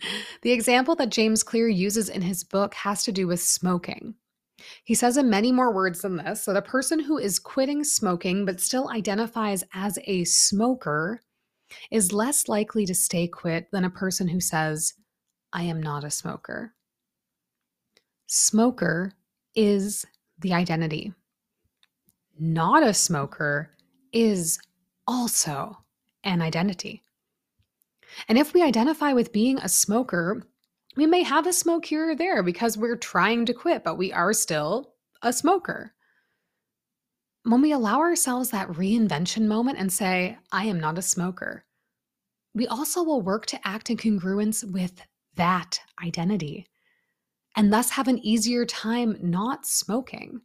The 0.42 0.52
example 0.52 0.96
that 0.96 1.10
James 1.10 1.42
Clear 1.42 1.68
uses 1.68 2.10
in 2.10 2.20
his 2.20 2.44
book 2.44 2.74
has 2.74 3.04
to 3.04 3.12
do 3.12 3.26
with 3.26 3.40
smoking. 3.40 4.16
He 4.84 4.94
says 4.94 5.16
in 5.16 5.28
many 5.30 5.52
more 5.52 5.72
words 5.72 6.02
than 6.02 6.16
this 6.16 6.44
that 6.44 6.56
a 6.56 6.62
person 6.62 7.00
who 7.00 7.18
is 7.18 7.38
quitting 7.38 7.84
smoking 7.84 8.44
but 8.44 8.60
still 8.60 8.88
identifies 8.90 9.64
as 9.74 9.98
a 10.04 10.24
smoker 10.24 11.20
is 11.90 12.12
less 12.12 12.48
likely 12.48 12.86
to 12.86 12.94
stay 12.94 13.26
quit 13.26 13.70
than 13.72 13.84
a 13.84 13.90
person 13.90 14.28
who 14.28 14.40
says, 14.40 14.94
I 15.52 15.64
am 15.64 15.82
not 15.82 16.04
a 16.04 16.10
smoker. 16.10 16.74
Smoker 18.26 19.12
is 19.54 20.04
the 20.38 20.52
identity. 20.52 21.12
Not 22.38 22.82
a 22.82 22.94
smoker 22.94 23.70
is 24.12 24.58
also 25.06 25.78
an 26.24 26.42
identity. 26.42 27.02
And 28.28 28.38
if 28.38 28.54
we 28.54 28.62
identify 28.62 29.12
with 29.12 29.32
being 29.32 29.58
a 29.58 29.68
smoker, 29.68 30.46
we 30.96 31.06
may 31.06 31.22
have 31.22 31.46
a 31.46 31.52
smoke 31.52 31.84
here 31.86 32.10
or 32.10 32.14
there 32.16 32.42
because 32.42 32.78
we're 32.78 32.96
trying 32.96 33.46
to 33.46 33.54
quit, 33.54 33.84
but 33.84 33.96
we 33.96 34.12
are 34.12 34.32
still 34.32 34.94
a 35.22 35.32
smoker. 35.32 35.92
When 37.44 37.60
we 37.60 37.72
allow 37.72 37.98
ourselves 37.98 38.50
that 38.50 38.68
reinvention 38.68 39.46
moment 39.46 39.78
and 39.78 39.92
say, 39.92 40.38
I 40.52 40.64
am 40.64 40.80
not 40.80 40.98
a 40.98 41.02
smoker, 41.02 41.64
we 42.54 42.66
also 42.66 43.02
will 43.02 43.20
work 43.20 43.46
to 43.46 43.68
act 43.68 43.90
in 43.90 43.96
congruence 43.96 44.64
with 44.70 45.02
that 45.36 45.80
identity 46.02 46.68
and 47.56 47.72
thus 47.72 47.90
have 47.90 48.08
an 48.08 48.18
easier 48.18 48.64
time 48.64 49.16
not 49.20 49.66
smoking. 49.66 50.40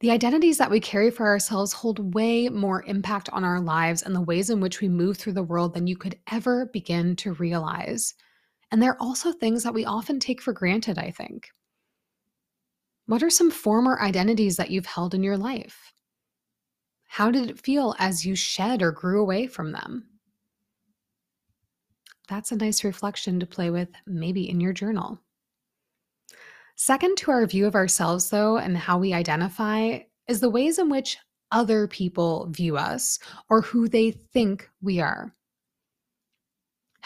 The 0.00 0.10
identities 0.10 0.58
that 0.58 0.70
we 0.70 0.80
carry 0.80 1.10
for 1.10 1.26
ourselves 1.26 1.72
hold 1.72 2.14
way 2.14 2.48
more 2.48 2.82
impact 2.86 3.30
on 3.30 3.44
our 3.44 3.60
lives 3.60 4.02
and 4.02 4.14
the 4.14 4.20
ways 4.20 4.50
in 4.50 4.60
which 4.60 4.80
we 4.80 4.88
move 4.88 5.16
through 5.16 5.32
the 5.32 5.42
world 5.42 5.72
than 5.72 5.86
you 5.86 5.96
could 5.96 6.18
ever 6.30 6.66
begin 6.66 7.16
to 7.16 7.32
realize. 7.34 8.14
And 8.70 8.82
they're 8.82 9.00
also 9.00 9.32
things 9.32 9.62
that 9.62 9.74
we 9.74 9.84
often 9.84 10.18
take 10.18 10.42
for 10.42 10.52
granted, 10.52 10.98
I 10.98 11.10
think. 11.10 11.48
What 13.06 13.22
are 13.22 13.30
some 13.30 13.50
former 13.50 14.00
identities 14.00 14.56
that 14.56 14.70
you've 14.70 14.86
held 14.86 15.14
in 15.14 15.22
your 15.22 15.36
life? 15.36 15.92
How 17.06 17.30
did 17.30 17.48
it 17.48 17.60
feel 17.60 17.94
as 17.98 18.26
you 18.26 18.34
shed 18.34 18.82
or 18.82 18.90
grew 18.90 19.20
away 19.20 19.46
from 19.46 19.72
them? 19.72 20.08
That's 22.28 22.50
a 22.50 22.56
nice 22.56 22.82
reflection 22.82 23.38
to 23.38 23.46
play 23.46 23.70
with, 23.70 23.88
maybe 24.06 24.50
in 24.50 24.60
your 24.60 24.72
journal. 24.72 25.20
Second 26.74 27.16
to 27.18 27.30
our 27.30 27.46
view 27.46 27.66
of 27.66 27.76
ourselves, 27.76 28.28
though, 28.28 28.58
and 28.58 28.76
how 28.76 28.98
we 28.98 29.14
identify, 29.14 30.00
is 30.26 30.40
the 30.40 30.50
ways 30.50 30.78
in 30.78 30.90
which 30.90 31.16
other 31.52 31.86
people 31.86 32.48
view 32.50 32.76
us 32.76 33.18
or 33.48 33.62
who 33.62 33.88
they 33.88 34.10
think 34.10 34.68
we 34.82 35.00
are. 35.00 35.32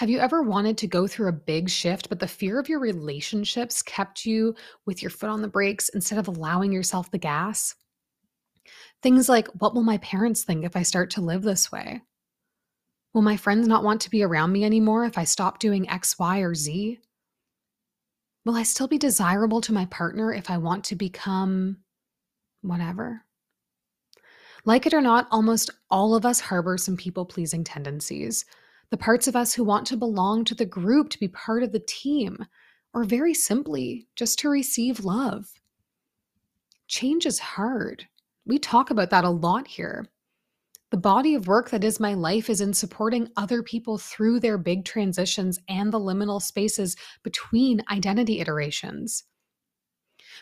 Have 0.01 0.09
you 0.09 0.19
ever 0.19 0.41
wanted 0.41 0.79
to 0.79 0.87
go 0.87 1.07
through 1.07 1.29
a 1.29 1.33
big 1.33 1.69
shift, 1.69 2.09
but 2.09 2.19
the 2.19 2.27
fear 2.27 2.59
of 2.59 2.71
your 2.71 2.81
relationships 2.81 3.83
kept 3.83 4.25
you 4.25 4.55
with 4.87 5.03
your 5.03 5.11
foot 5.11 5.29
on 5.29 5.43
the 5.43 5.47
brakes 5.47 5.91
instead 5.91 6.19
of 6.19 6.27
allowing 6.27 6.73
yourself 6.73 7.11
the 7.11 7.19
gas? 7.19 7.75
Things 9.03 9.29
like, 9.29 9.47
what 9.49 9.75
will 9.75 9.83
my 9.83 9.99
parents 9.99 10.43
think 10.43 10.65
if 10.65 10.75
I 10.75 10.85
start 10.85 11.11
to 11.11 11.21
live 11.21 11.43
this 11.43 11.71
way? 11.71 12.01
Will 13.13 13.21
my 13.21 13.37
friends 13.37 13.69
not 13.69 13.85
want 13.85 14.01
to 14.01 14.09
be 14.09 14.23
around 14.23 14.53
me 14.53 14.65
anymore 14.65 15.05
if 15.05 15.19
I 15.19 15.25
stop 15.25 15.59
doing 15.59 15.87
X, 15.91 16.19
Y, 16.19 16.39
or 16.39 16.55
Z? 16.55 16.99
Will 18.47 18.57
I 18.57 18.63
still 18.63 18.89
be 18.89 18.97
desirable 18.97 19.61
to 19.61 19.75
my 19.75 19.85
partner 19.85 20.33
if 20.33 20.49
I 20.49 20.57
want 20.57 20.83
to 20.85 20.97
become 20.97 21.77
whatever? 22.63 23.27
Like 24.65 24.87
it 24.87 24.95
or 24.95 25.03
not, 25.03 25.29
almost 25.31 25.69
all 25.91 26.15
of 26.15 26.25
us 26.25 26.41
harbor 26.41 26.79
some 26.79 26.97
people 26.97 27.27
pleasing 27.27 27.65
tendencies 27.65 28.47
the 28.91 28.97
parts 28.97 29.27
of 29.29 29.37
us 29.37 29.55
who 29.55 29.65
want 29.65 29.87
to 29.87 29.97
belong 29.97 30.45
to 30.45 30.55
the 30.55 30.67
group, 30.67 31.11
to 31.11 31.19
be 31.19 31.29
part 31.29 31.63
of 31.63 31.73
the 31.73 31.83
team, 31.87 32.45
or 32.93 33.05
very 33.05 33.35
simply, 33.35 34.09
just 34.17 34.39
to 34.41 34.49
receive 34.49 35.05
love. 35.05 35.47
Change 36.89 37.25
is 37.25 37.39
hard. 37.39 38.07
We 38.45 38.59
talk 38.59 38.91
about 38.91 39.11
that 39.11 39.25
a 39.25 39.31
lot 39.31 39.69
here. 39.69 40.07
The 40.91 40.97
body 40.97 41.37
of 41.37 41.47
work 41.47 41.71
that 41.71 41.85
is 41.85 42.01
my 42.01 42.15
life 42.15 42.51
is 42.51 42.61
in 42.61 42.75
supporting 42.75 43.29
other 43.37 43.63
people 43.63 43.97
through 43.97 44.41
their 44.41 44.59
big 44.59 44.85
transitions 44.85 45.61
and 45.69 45.93
the 45.93 46.01
liminal 46.01 46.43
spaces 46.43 46.97
between 47.23 47.85
identity 47.93 48.41
iterations. 48.41 49.23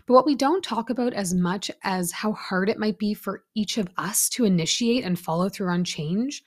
But 0.07 0.15
what 0.15 0.25
we 0.25 0.35
don't 0.35 0.65
talk 0.65 0.89
about 0.89 1.13
as 1.13 1.35
much 1.35 1.71
as 1.83 2.13
how 2.13 2.33
hard 2.33 2.71
it 2.71 2.79
might 2.79 2.99
be 2.99 3.13
for 3.13 3.45
each 3.55 3.77
of 3.77 3.89
us 3.99 4.31
to 4.31 4.47
initiate 4.47 5.05
and 5.05 5.19
follow 5.19 5.51
through 5.51 5.69
on 5.69 5.85
change 5.85 6.43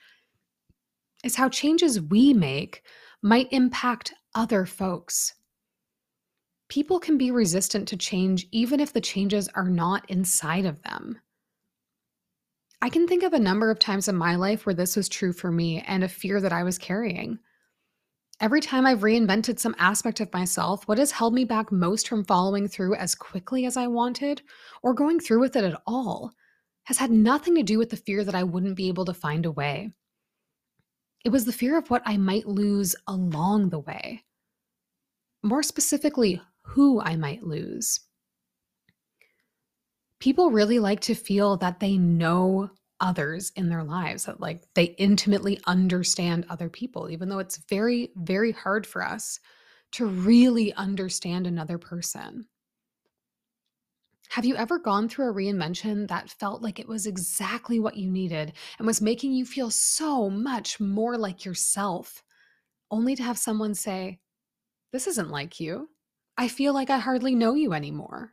is 1.22 1.36
how 1.36 1.48
changes 1.48 2.00
we 2.00 2.32
make 2.32 2.82
might 3.22 3.52
impact 3.52 4.14
other 4.34 4.66
folks. 4.66 5.34
People 6.68 6.98
can 6.98 7.18
be 7.18 7.30
resistant 7.30 7.86
to 7.88 7.96
change 7.96 8.46
even 8.50 8.80
if 8.80 8.92
the 8.92 9.00
changes 9.00 9.48
are 9.54 9.68
not 9.68 10.08
inside 10.10 10.64
of 10.64 10.82
them. 10.82 11.20
I 12.80 12.88
can 12.88 13.06
think 13.06 13.22
of 13.22 13.32
a 13.32 13.38
number 13.38 13.70
of 13.70 13.78
times 13.78 14.08
in 14.08 14.16
my 14.16 14.34
life 14.34 14.66
where 14.66 14.74
this 14.74 14.96
was 14.96 15.08
true 15.08 15.32
for 15.32 15.52
me 15.52 15.84
and 15.86 16.02
a 16.02 16.08
fear 16.08 16.40
that 16.40 16.52
I 16.52 16.64
was 16.64 16.78
carrying. 16.78 17.38
Every 18.40 18.60
time 18.60 18.86
I've 18.86 19.02
reinvented 19.02 19.60
some 19.60 19.76
aspect 19.78 20.18
of 20.18 20.32
myself, 20.32 20.88
what 20.88 20.98
has 20.98 21.12
held 21.12 21.32
me 21.32 21.44
back 21.44 21.70
most 21.70 22.08
from 22.08 22.24
following 22.24 22.66
through 22.66 22.96
as 22.96 23.14
quickly 23.14 23.66
as 23.66 23.76
I 23.76 23.86
wanted 23.86 24.42
or 24.82 24.94
going 24.94 25.20
through 25.20 25.38
with 25.38 25.54
it 25.54 25.62
at 25.62 25.80
all 25.86 26.32
has 26.84 26.98
had 26.98 27.12
nothing 27.12 27.54
to 27.54 27.62
do 27.62 27.78
with 27.78 27.90
the 27.90 27.96
fear 27.96 28.24
that 28.24 28.34
I 28.34 28.42
wouldn't 28.42 28.74
be 28.74 28.88
able 28.88 29.04
to 29.04 29.14
find 29.14 29.46
a 29.46 29.52
way. 29.52 29.92
It 31.24 31.30
was 31.30 31.44
the 31.44 31.52
fear 31.52 31.78
of 31.78 31.88
what 31.88 32.02
I 32.04 32.16
might 32.16 32.46
lose 32.46 32.96
along 33.06 33.70
the 33.70 33.78
way. 33.78 34.24
More 35.42 35.62
specifically, 35.62 36.40
who 36.62 37.00
I 37.00 37.16
might 37.16 37.42
lose. 37.42 38.00
People 40.18 40.50
really 40.50 40.78
like 40.78 41.00
to 41.00 41.14
feel 41.14 41.56
that 41.58 41.80
they 41.80 41.96
know 41.96 42.70
others 43.00 43.50
in 43.56 43.68
their 43.68 43.82
lives, 43.82 44.24
that 44.24 44.40
like 44.40 44.62
they 44.74 44.84
intimately 44.98 45.60
understand 45.66 46.46
other 46.48 46.68
people, 46.68 47.10
even 47.10 47.28
though 47.28 47.40
it's 47.40 47.58
very, 47.68 48.12
very 48.16 48.52
hard 48.52 48.86
for 48.86 49.04
us 49.04 49.40
to 49.92 50.06
really 50.06 50.72
understand 50.74 51.46
another 51.46 51.78
person. 51.78 52.46
Have 54.32 54.46
you 54.46 54.56
ever 54.56 54.78
gone 54.78 55.10
through 55.10 55.28
a 55.28 55.34
reinvention 55.34 56.08
that 56.08 56.30
felt 56.30 56.62
like 56.62 56.78
it 56.78 56.88
was 56.88 57.06
exactly 57.06 57.78
what 57.78 57.98
you 57.98 58.10
needed 58.10 58.54
and 58.78 58.86
was 58.86 59.02
making 59.02 59.34
you 59.34 59.44
feel 59.44 59.70
so 59.70 60.30
much 60.30 60.80
more 60.80 61.18
like 61.18 61.44
yourself, 61.44 62.24
only 62.90 63.14
to 63.14 63.22
have 63.22 63.36
someone 63.36 63.74
say, 63.74 64.20
This 64.90 65.06
isn't 65.06 65.28
like 65.28 65.60
you. 65.60 65.90
I 66.38 66.48
feel 66.48 66.72
like 66.72 66.88
I 66.88 66.96
hardly 66.96 67.34
know 67.34 67.52
you 67.52 67.74
anymore. 67.74 68.32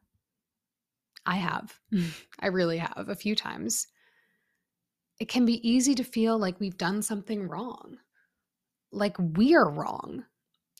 I 1.26 1.36
have. 1.36 1.78
I 2.40 2.48
really 2.48 2.78
have 2.78 3.10
a 3.10 3.16
few 3.16 3.36
times 3.36 3.86
it 5.20 5.28
can 5.28 5.46
be 5.46 5.70
easy 5.70 5.96
to 5.96 6.04
feel 6.06 6.40
like 6.40 6.62
we've 6.62 6.78
done 6.78 7.02
something 7.02 7.46
wrong, 7.46 7.98
like 8.94 9.18
we're 9.20 9.70
wrong. 9.70 10.24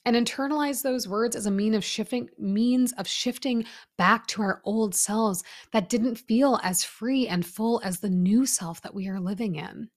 And 0.06 0.16
internalize 0.16 0.82
those 0.82 1.08
words 1.08 1.36
as 1.36 1.46
a 1.46 1.52
mean 1.52 1.74
of 1.74 1.84
shifting 1.84 2.30
means 2.38 2.94
of 2.94 3.08
shifting 3.08 3.66
back 3.98 4.28
to 4.28 4.42
our 4.42 4.62
old 4.64 4.96
selves 4.96 5.44
that 5.72 5.90
didn't 5.90 6.16
feel 6.16 6.60
as 6.64 6.84
free 6.84 7.28
and 7.28 7.46
full 7.46 7.82
as 7.84 8.00
the 8.00 8.10
new 8.10 8.46
self 8.46 8.82
that 8.82 8.94
we 8.94 9.08
are 9.08 9.20
living 9.20 9.56
in. 9.56 9.90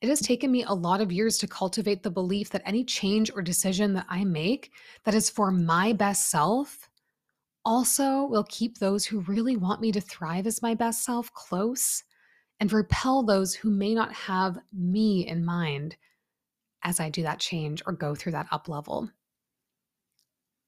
It 0.00 0.08
has 0.08 0.20
taken 0.20 0.50
me 0.50 0.62
a 0.64 0.72
lot 0.72 1.00
of 1.00 1.12
years 1.12 1.38
to 1.38 1.46
cultivate 1.46 2.02
the 2.02 2.10
belief 2.10 2.50
that 2.50 2.62
any 2.66 2.84
change 2.84 3.30
or 3.34 3.42
decision 3.42 3.94
that 3.94 4.06
I 4.08 4.24
make 4.24 4.72
that 5.04 5.14
is 5.14 5.30
for 5.30 5.50
my 5.50 5.92
best 5.92 6.30
self 6.30 6.88
also 7.64 8.24
will 8.24 8.44
keep 8.44 8.78
those 8.78 9.04
who 9.04 9.20
really 9.20 9.56
want 9.56 9.80
me 9.80 9.90
to 9.92 10.00
thrive 10.00 10.46
as 10.46 10.62
my 10.62 10.74
best 10.74 11.04
self 11.04 11.32
close 11.32 12.02
and 12.60 12.72
repel 12.72 13.22
those 13.22 13.54
who 13.54 13.70
may 13.70 13.94
not 13.94 14.12
have 14.12 14.58
me 14.72 15.26
in 15.26 15.44
mind 15.44 15.96
as 16.86 17.00
I 17.00 17.10
do 17.10 17.24
that 17.24 17.40
change 17.40 17.82
or 17.84 17.92
go 17.92 18.14
through 18.14 18.32
that 18.32 18.46
up 18.50 18.68
level. 18.68 19.10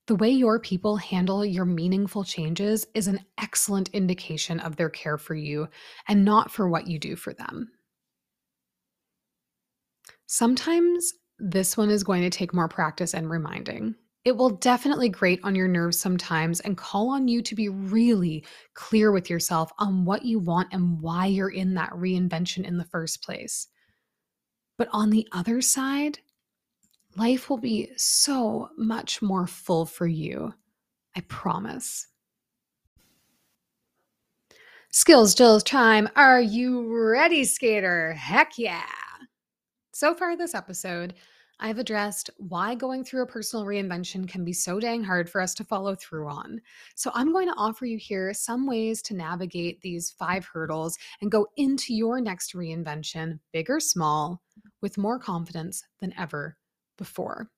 The 0.08 0.16
way 0.16 0.30
your 0.30 0.58
people 0.58 0.96
handle 0.96 1.44
your 1.44 1.64
meaningful 1.64 2.24
changes 2.24 2.86
is 2.94 3.06
an 3.06 3.20
excellent 3.38 3.90
indication 3.90 4.58
of 4.58 4.76
their 4.76 4.90
care 4.90 5.16
for 5.16 5.34
you 5.34 5.68
and 6.08 6.24
not 6.24 6.50
for 6.50 6.68
what 6.68 6.88
you 6.88 6.98
do 6.98 7.14
for 7.14 7.32
them. 7.32 7.70
Sometimes 10.26 11.12
this 11.38 11.76
one 11.76 11.90
is 11.90 12.02
going 12.02 12.22
to 12.22 12.30
take 12.30 12.52
more 12.52 12.68
practice 12.68 13.14
and 13.14 13.30
reminding. 13.30 13.94
It 14.24 14.36
will 14.36 14.50
definitely 14.50 15.08
grate 15.08 15.40
on 15.44 15.54
your 15.54 15.68
nerves 15.68 15.98
sometimes 15.98 16.60
and 16.60 16.76
call 16.76 17.10
on 17.10 17.28
you 17.28 17.40
to 17.42 17.54
be 17.54 17.68
really 17.68 18.44
clear 18.74 19.12
with 19.12 19.30
yourself 19.30 19.70
on 19.78 20.04
what 20.04 20.24
you 20.24 20.38
want 20.38 20.68
and 20.72 21.00
why 21.00 21.26
you're 21.26 21.50
in 21.50 21.74
that 21.74 21.90
reinvention 21.92 22.64
in 22.64 22.76
the 22.76 22.84
first 22.84 23.22
place. 23.22 23.68
But 24.78 24.88
on 24.92 25.10
the 25.10 25.28
other 25.32 25.60
side, 25.60 26.20
life 27.16 27.50
will 27.50 27.58
be 27.58 27.90
so 27.96 28.70
much 28.78 29.20
more 29.20 29.46
full 29.46 29.84
for 29.84 30.06
you. 30.06 30.54
I 31.16 31.20
promise. 31.22 32.06
Skills 34.90 35.34
Jills 35.34 35.64
time. 35.64 36.08
Are 36.16 36.40
you 36.40 36.86
ready, 36.88 37.44
skater? 37.44 38.14
Heck 38.14 38.56
yeah. 38.56 38.86
So 39.92 40.14
far, 40.14 40.36
this 40.36 40.54
episode, 40.54 41.14
I've 41.60 41.78
addressed 41.78 42.30
why 42.38 42.76
going 42.76 43.02
through 43.02 43.22
a 43.22 43.26
personal 43.26 43.66
reinvention 43.66 44.28
can 44.28 44.44
be 44.44 44.52
so 44.52 44.78
dang 44.78 45.02
hard 45.02 45.28
for 45.28 45.40
us 45.40 45.54
to 45.54 45.64
follow 45.64 45.96
through 45.96 46.28
on. 46.28 46.60
So, 46.94 47.10
I'm 47.14 47.32
going 47.32 47.48
to 47.48 47.56
offer 47.56 47.84
you 47.84 47.98
here 47.98 48.32
some 48.32 48.66
ways 48.66 49.02
to 49.02 49.14
navigate 49.14 49.80
these 49.80 50.10
five 50.10 50.46
hurdles 50.46 50.96
and 51.20 51.32
go 51.32 51.48
into 51.56 51.94
your 51.94 52.20
next 52.20 52.54
reinvention, 52.54 53.40
big 53.52 53.68
or 53.68 53.80
small, 53.80 54.40
with 54.80 54.98
more 54.98 55.18
confidence 55.18 55.84
than 56.00 56.14
ever 56.18 56.56
before. 56.96 57.50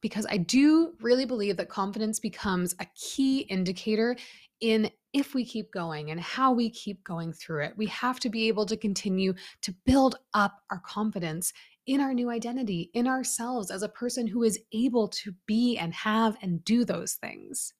Because 0.00 0.26
I 0.30 0.38
do 0.38 0.94
really 1.00 1.26
believe 1.26 1.56
that 1.58 1.68
confidence 1.68 2.20
becomes 2.20 2.74
a 2.80 2.86
key 2.94 3.40
indicator 3.40 4.16
in 4.60 4.90
if 5.12 5.34
we 5.34 5.44
keep 5.44 5.72
going 5.72 6.10
and 6.10 6.20
how 6.20 6.52
we 6.52 6.70
keep 6.70 7.02
going 7.04 7.32
through 7.32 7.64
it. 7.64 7.74
We 7.76 7.86
have 7.86 8.20
to 8.20 8.30
be 8.30 8.48
able 8.48 8.66
to 8.66 8.76
continue 8.76 9.34
to 9.62 9.74
build 9.84 10.16
up 10.34 10.60
our 10.70 10.80
confidence 10.80 11.52
in 11.86 12.00
our 12.00 12.14
new 12.14 12.30
identity, 12.30 12.90
in 12.94 13.08
ourselves 13.08 13.70
as 13.70 13.82
a 13.82 13.88
person 13.88 14.26
who 14.26 14.42
is 14.42 14.60
able 14.72 15.08
to 15.08 15.34
be 15.46 15.76
and 15.76 15.92
have 15.92 16.36
and 16.40 16.64
do 16.64 16.84
those 16.84 17.14
things. 17.14 17.74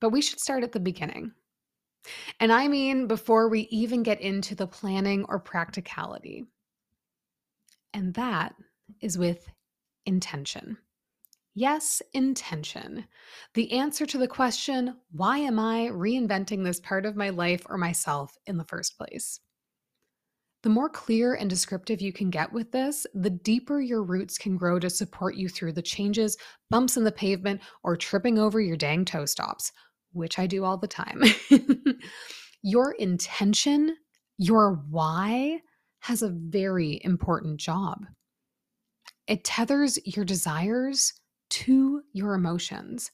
But 0.00 0.10
we 0.10 0.22
should 0.22 0.40
start 0.40 0.62
at 0.62 0.72
the 0.72 0.80
beginning. 0.80 1.32
And 2.38 2.52
I 2.52 2.68
mean, 2.68 3.06
before 3.06 3.48
we 3.48 3.62
even 3.70 4.02
get 4.02 4.20
into 4.20 4.54
the 4.54 4.66
planning 4.66 5.24
or 5.28 5.38
practicality. 5.38 6.46
And 7.92 8.14
that 8.14 8.54
is 9.00 9.18
with 9.18 9.48
intention. 10.06 10.78
Yes, 11.54 12.00
intention. 12.14 13.04
The 13.54 13.72
answer 13.72 14.06
to 14.06 14.18
the 14.18 14.28
question, 14.28 14.96
why 15.10 15.38
am 15.38 15.58
I 15.58 15.88
reinventing 15.88 16.64
this 16.64 16.80
part 16.80 17.04
of 17.04 17.16
my 17.16 17.30
life 17.30 17.66
or 17.68 17.76
myself 17.76 18.36
in 18.46 18.56
the 18.56 18.64
first 18.64 18.96
place? 18.96 19.40
The 20.62 20.68
more 20.68 20.90
clear 20.90 21.34
and 21.34 21.48
descriptive 21.48 22.02
you 22.02 22.12
can 22.12 22.28
get 22.28 22.52
with 22.52 22.70
this, 22.70 23.06
the 23.14 23.30
deeper 23.30 23.80
your 23.80 24.02
roots 24.02 24.36
can 24.36 24.56
grow 24.56 24.78
to 24.78 24.90
support 24.90 25.34
you 25.34 25.48
through 25.48 25.72
the 25.72 25.82
changes, 25.82 26.36
bumps 26.68 26.96
in 26.98 27.04
the 27.04 27.10
pavement, 27.10 27.62
or 27.82 27.96
tripping 27.96 28.38
over 28.38 28.60
your 28.60 28.76
dang 28.76 29.04
toe 29.04 29.24
stops, 29.24 29.72
which 30.12 30.38
I 30.38 30.46
do 30.46 30.64
all 30.64 30.76
the 30.76 30.86
time. 30.86 31.22
your 32.62 32.92
intention, 32.92 33.96
your 34.36 34.84
why, 34.90 35.60
has 36.00 36.22
a 36.22 36.30
very 36.30 37.00
important 37.04 37.58
job. 37.58 38.06
It 39.26 39.44
tethers 39.44 39.98
your 40.04 40.24
desires 40.24 41.14
to 41.50 42.02
your 42.12 42.34
emotions. 42.34 43.10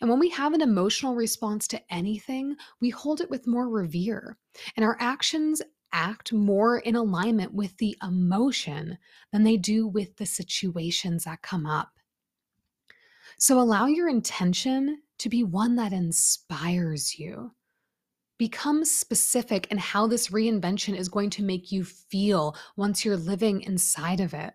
And 0.00 0.08
when 0.08 0.18
we 0.18 0.30
have 0.30 0.52
an 0.52 0.62
emotional 0.62 1.14
response 1.14 1.68
to 1.68 1.92
anything, 1.92 2.56
we 2.80 2.90
hold 2.90 3.20
it 3.20 3.30
with 3.30 3.46
more 3.46 3.68
revere. 3.68 4.36
And 4.76 4.84
our 4.84 4.96
actions 5.00 5.62
act 5.92 6.32
more 6.32 6.78
in 6.78 6.96
alignment 6.96 7.54
with 7.54 7.76
the 7.78 7.96
emotion 8.02 8.98
than 9.32 9.44
they 9.44 9.56
do 9.56 9.86
with 9.86 10.16
the 10.16 10.26
situations 10.26 11.24
that 11.24 11.42
come 11.42 11.66
up. 11.66 11.90
So 13.38 13.60
allow 13.60 13.86
your 13.86 14.08
intention 14.08 15.02
to 15.18 15.28
be 15.28 15.44
one 15.44 15.76
that 15.76 15.92
inspires 15.92 17.18
you. 17.18 17.52
Become 18.38 18.84
specific 18.84 19.66
in 19.70 19.78
how 19.78 20.06
this 20.06 20.28
reinvention 20.28 20.96
is 20.96 21.08
going 21.08 21.30
to 21.30 21.42
make 21.42 21.72
you 21.72 21.84
feel 21.84 22.56
once 22.76 23.04
you're 23.04 23.16
living 23.16 23.62
inside 23.62 24.20
of 24.20 24.34
it. 24.34 24.54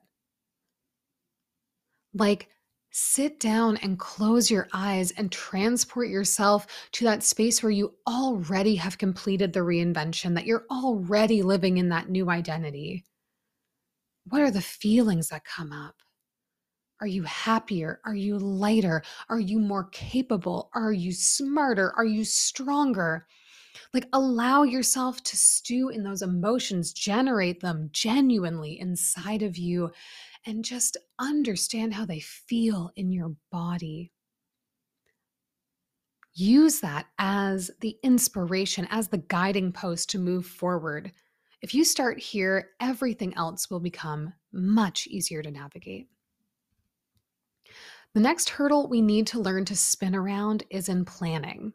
Like, 2.13 2.49
Sit 2.93 3.39
down 3.39 3.77
and 3.77 3.97
close 3.97 4.51
your 4.51 4.67
eyes 4.73 5.11
and 5.11 5.31
transport 5.31 6.09
yourself 6.09 6.67
to 6.91 7.05
that 7.05 7.23
space 7.23 7.63
where 7.63 7.71
you 7.71 7.95
already 8.05 8.75
have 8.75 8.97
completed 8.97 9.53
the 9.53 9.61
reinvention, 9.61 10.35
that 10.35 10.45
you're 10.45 10.65
already 10.69 11.41
living 11.41 11.77
in 11.77 11.87
that 11.89 12.09
new 12.09 12.29
identity. 12.29 13.05
What 14.25 14.41
are 14.41 14.51
the 14.51 14.61
feelings 14.61 15.29
that 15.29 15.45
come 15.45 15.71
up? 15.71 15.95
Are 16.99 17.07
you 17.07 17.23
happier? 17.23 18.01
Are 18.03 18.13
you 18.13 18.37
lighter? 18.37 19.03
Are 19.29 19.39
you 19.39 19.59
more 19.59 19.85
capable? 19.85 20.69
Are 20.75 20.91
you 20.91 21.13
smarter? 21.13 21.93
Are 21.93 22.05
you 22.05 22.25
stronger? 22.25 23.25
Like, 23.93 24.07
allow 24.13 24.63
yourself 24.63 25.23
to 25.23 25.37
stew 25.37 25.89
in 25.89 26.03
those 26.03 26.21
emotions, 26.21 26.93
generate 26.93 27.61
them 27.61 27.89
genuinely 27.91 28.79
inside 28.79 29.41
of 29.41 29.57
you, 29.57 29.91
and 30.45 30.65
just 30.65 30.97
understand 31.19 31.93
how 31.93 32.05
they 32.05 32.19
feel 32.19 32.91
in 32.95 33.11
your 33.11 33.35
body. 33.51 34.11
Use 36.33 36.79
that 36.79 37.07
as 37.19 37.69
the 37.81 37.97
inspiration, 38.03 38.87
as 38.89 39.09
the 39.09 39.17
guiding 39.17 39.71
post 39.71 40.09
to 40.11 40.19
move 40.19 40.45
forward. 40.45 41.11
If 41.61 41.73
you 41.73 41.83
start 41.83 42.19
here, 42.19 42.69
everything 42.79 43.35
else 43.35 43.69
will 43.69 43.81
become 43.81 44.33
much 44.51 45.07
easier 45.07 45.43
to 45.43 45.51
navigate. 45.51 46.07
The 48.13 48.21
next 48.21 48.49
hurdle 48.49 48.89
we 48.89 49.01
need 49.01 49.27
to 49.27 49.39
learn 49.39 49.65
to 49.65 49.75
spin 49.75 50.15
around 50.15 50.63
is 50.69 50.89
in 50.89 51.05
planning. 51.05 51.73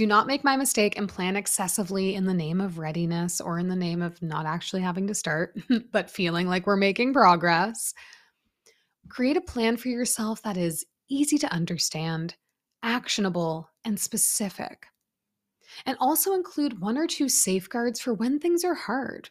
Do 0.00 0.06
not 0.06 0.26
make 0.26 0.42
my 0.42 0.56
mistake 0.56 0.96
and 0.96 1.06
plan 1.06 1.36
excessively 1.36 2.14
in 2.14 2.24
the 2.24 2.32
name 2.32 2.62
of 2.62 2.78
readiness 2.78 3.38
or 3.38 3.58
in 3.58 3.68
the 3.68 3.76
name 3.76 4.00
of 4.00 4.22
not 4.22 4.46
actually 4.46 4.80
having 4.80 5.06
to 5.08 5.14
start, 5.14 5.54
but 5.92 6.10
feeling 6.10 6.46
like 6.48 6.66
we're 6.66 6.76
making 6.76 7.12
progress. 7.12 7.92
Create 9.10 9.36
a 9.36 9.42
plan 9.42 9.76
for 9.76 9.88
yourself 9.88 10.40
that 10.40 10.56
is 10.56 10.86
easy 11.10 11.36
to 11.36 11.52
understand, 11.52 12.34
actionable, 12.82 13.68
and 13.84 14.00
specific. 14.00 14.86
And 15.84 15.98
also 16.00 16.32
include 16.32 16.80
one 16.80 16.96
or 16.96 17.06
two 17.06 17.28
safeguards 17.28 18.00
for 18.00 18.14
when 18.14 18.38
things 18.38 18.64
are 18.64 18.72
hard. 18.72 19.28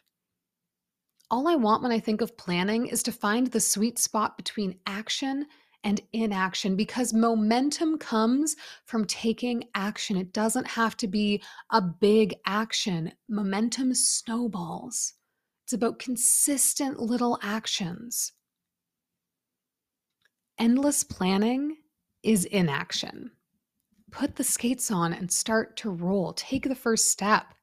All 1.32 1.48
I 1.48 1.56
want 1.56 1.82
when 1.82 1.90
I 1.90 1.98
think 1.98 2.20
of 2.20 2.38
planning 2.38 2.86
is 2.86 3.02
to 3.02 3.10
find 3.10 3.48
the 3.48 3.58
sweet 3.58 3.98
spot 3.98 4.36
between 4.36 4.78
action 4.86 5.46
and 5.84 6.00
inaction 6.12 6.76
because 6.76 7.12
momentum 7.12 7.98
comes 7.98 8.56
from 8.84 9.06
taking 9.06 9.64
action. 9.74 10.16
It 10.16 10.32
doesn't 10.32 10.66
have 10.66 10.96
to 10.98 11.06
be 11.06 11.42
a 11.70 11.80
big 11.80 12.34
action, 12.46 13.12
momentum 13.28 13.94
snowballs. 13.94 15.14
It's 15.64 15.72
about 15.72 15.98
consistent 15.98 16.98
little 16.98 17.38
actions. 17.42 18.32
Endless 20.58 21.04
planning 21.04 21.76
is 22.22 22.44
inaction. 22.44 23.30
Put 24.10 24.36
the 24.36 24.44
skates 24.44 24.90
on 24.90 25.12
and 25.14 25.30
start 25.32 25.76
to 25.78 25.90
roll. 25.90 26.32
Take 26.34 26.64
the 26.64 26.74
first 26.74 27.10
step. 27.10 27.54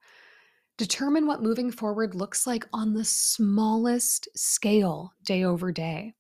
Determine 0.77 1.27
what 1.27 1.43
moving 1.43 1.71
forward 1.71 2.15
looks 2.15 2.47
like 2.47 2.67
on 2.71 2.93
the 2.93 3.03
smallest 3.03 4.27
scale 4.36 5.13
day 5.23 5.43
over 5.43 5.71
day. 5.71 6.13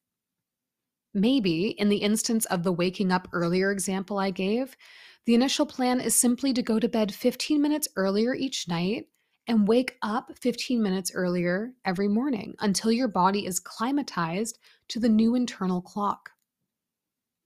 Maybe, 1.17 1.69
in 1.69 1.89
the 1.89 1.97
instance 1.97 2.45
of 2.45 2.61
the 2.61 2.71
waking 2.71 3.11
up 3.11 3.27
earlier 3.33 3.71
example 3.71 4.19
I 4.19 4.29
gave, 4.29 4.77
the 5.25 5.33
initial 5.33 5.65
plan 5.65 5.99
is 5.99 6.13
simply 6.13 6.53
to 6.53 6.61
go 6.61 6.79
to 6.79 6.87
bed 6.87 7.11
15 7.11 7.59
minutes 7.59 7.87
earlier 7.95 8.35
each 8.35 8.67
night 8.67 9.07
and 9.47 9.67
wake 9.67 9.97
up 10.03 10.29
15 10.39 10.79
minutes 10.79 11.11
earlier 11.15 11.73
every 11.85 12.07
morning 12.07 12.53
until 12.59 12.91
your 12.91 13.07
body 13.07 13.47
is 13.47 13.59
climatized 13.59 14.59
to 14.89 14.99
the 14.99 15.09
new 15.09 15.33
internal 15.33 15.81
clock. 15.81 16.29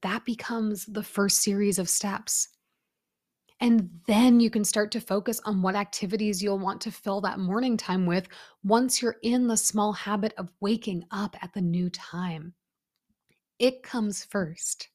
That 0.01 0.25
becomes 0.25 0.85
the 0.85 1.03
first 1.03 1.41
series 1.41 1.79
of 1.79 1.87
steps. 1.87 2.49
And 3.61 3.89
then 4.05 4.41
you 4.41 4.49
can 4.49 4.65
start 4.65 4.91
to 4.91 4.99
focus 4.99 5.39
on 5.45 5.61
what 5.61 5.75
activities 5.75 6.43
you'll 6.43 6.59
want 6.59 6.81
to 6.81 6.91
fill 6.91 7.21
that 7.21 7.39
morning 7.39 7.77
time 7.77 8.05
with 8.05 8.27
once 8.65 9.01
you're 9.01 9.15
in 9.23 9.47
the 9.47 9.55
small 9.55 9.93
habit 9.93 10.33
of 10.37 10.51
waking 10.59 11.05
up 11.09 11.37
at 11.41 11.53
the 11.53 11.61
new 11.61 11.89
time. 11.89 12.53
It 13.61 13.83
comes 13.83 14.25
first. 14.25 14.89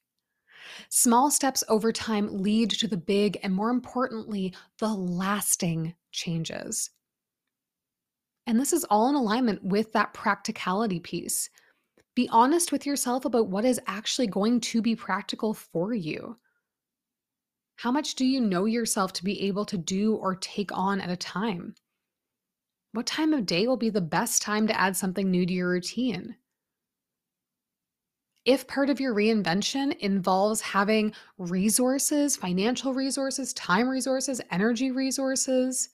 Small 0.88 1.30
steps 1.30 1.62
over 1.68 1.92
time 1.92 2.42
lead 2.42 2.70
to 2.70 2.88
the 2.88 2.96
big 2.96 3.38
and, 3.44 3.54
more 3.54 3.70
importantly, 3.70 4.52
the 4.80 4.88
lasting 4.88 5.94
changes. 6.10 6.90
And 8.44 8.58
this 8.58 8.72
is 8.72 8.84
all 8.90 9.08
in 9.08 9.14
alignment 9.14 9.62
with 9.62 9.92
that 9.92 10.14
practicality 10.14 10.98
piece. 10.98 11.48
Be 12.16 12.28
honest 12.32 12.72
with 12.72 12.84
yourself 12.84 13.24
about 13.24 13.46
what 13.46 13.64
is 13.64 13.80
actually 13.86 14.26
going 14.26 14.58
to 14.62 14.82
be 14.82 14.96
practical 14.96 15.54
for 15.54 15.94
you. 15.94 16.36
How 17.76 17.92
much 17.92 18.16
do 18.16 18.26
you 18.26 18.40
know 18.40 18.64
yourself 18.64 19.12
to 19.12 19.24
be 19.24 19.42
able 19.42 19.66
to 19.66 19.78
do 19.78 20.16
or 20.16 20.34
take 20.34 20.76
on 20.76 21.00
at 21.00 21.08
a 21.08 21.16
time? 21.16 21.76
What 22.90 23.06
time 23.06 23.32
of 23.32 23.46
day 23.46 23.68
will 23.68 23.76
be 23.76 23.90
the 23.90 24.00
best 24.00 24.42
time 24.42 24.66
to 24.66 24.80
add 24.80 24.96
something 24.96 25.30
new 25.30 25.46
to 25.46 25.52
your 25.52 25.68
routine? 25.68 26.34
If 28.46 28.68
part 28.68 28.88
of 28.88 29.00
your 29.00 29.12
reinvention 29.12 29.98
involves 29.98 30.60
having 30.60 31.12
resources, 31.36 32.36
financial 32.36 32.94
resources, 32.94 33.52
time 33.52 33.88
resources, 33.88 34.40
energy 34.52 34.92
resources, 34.92 35.90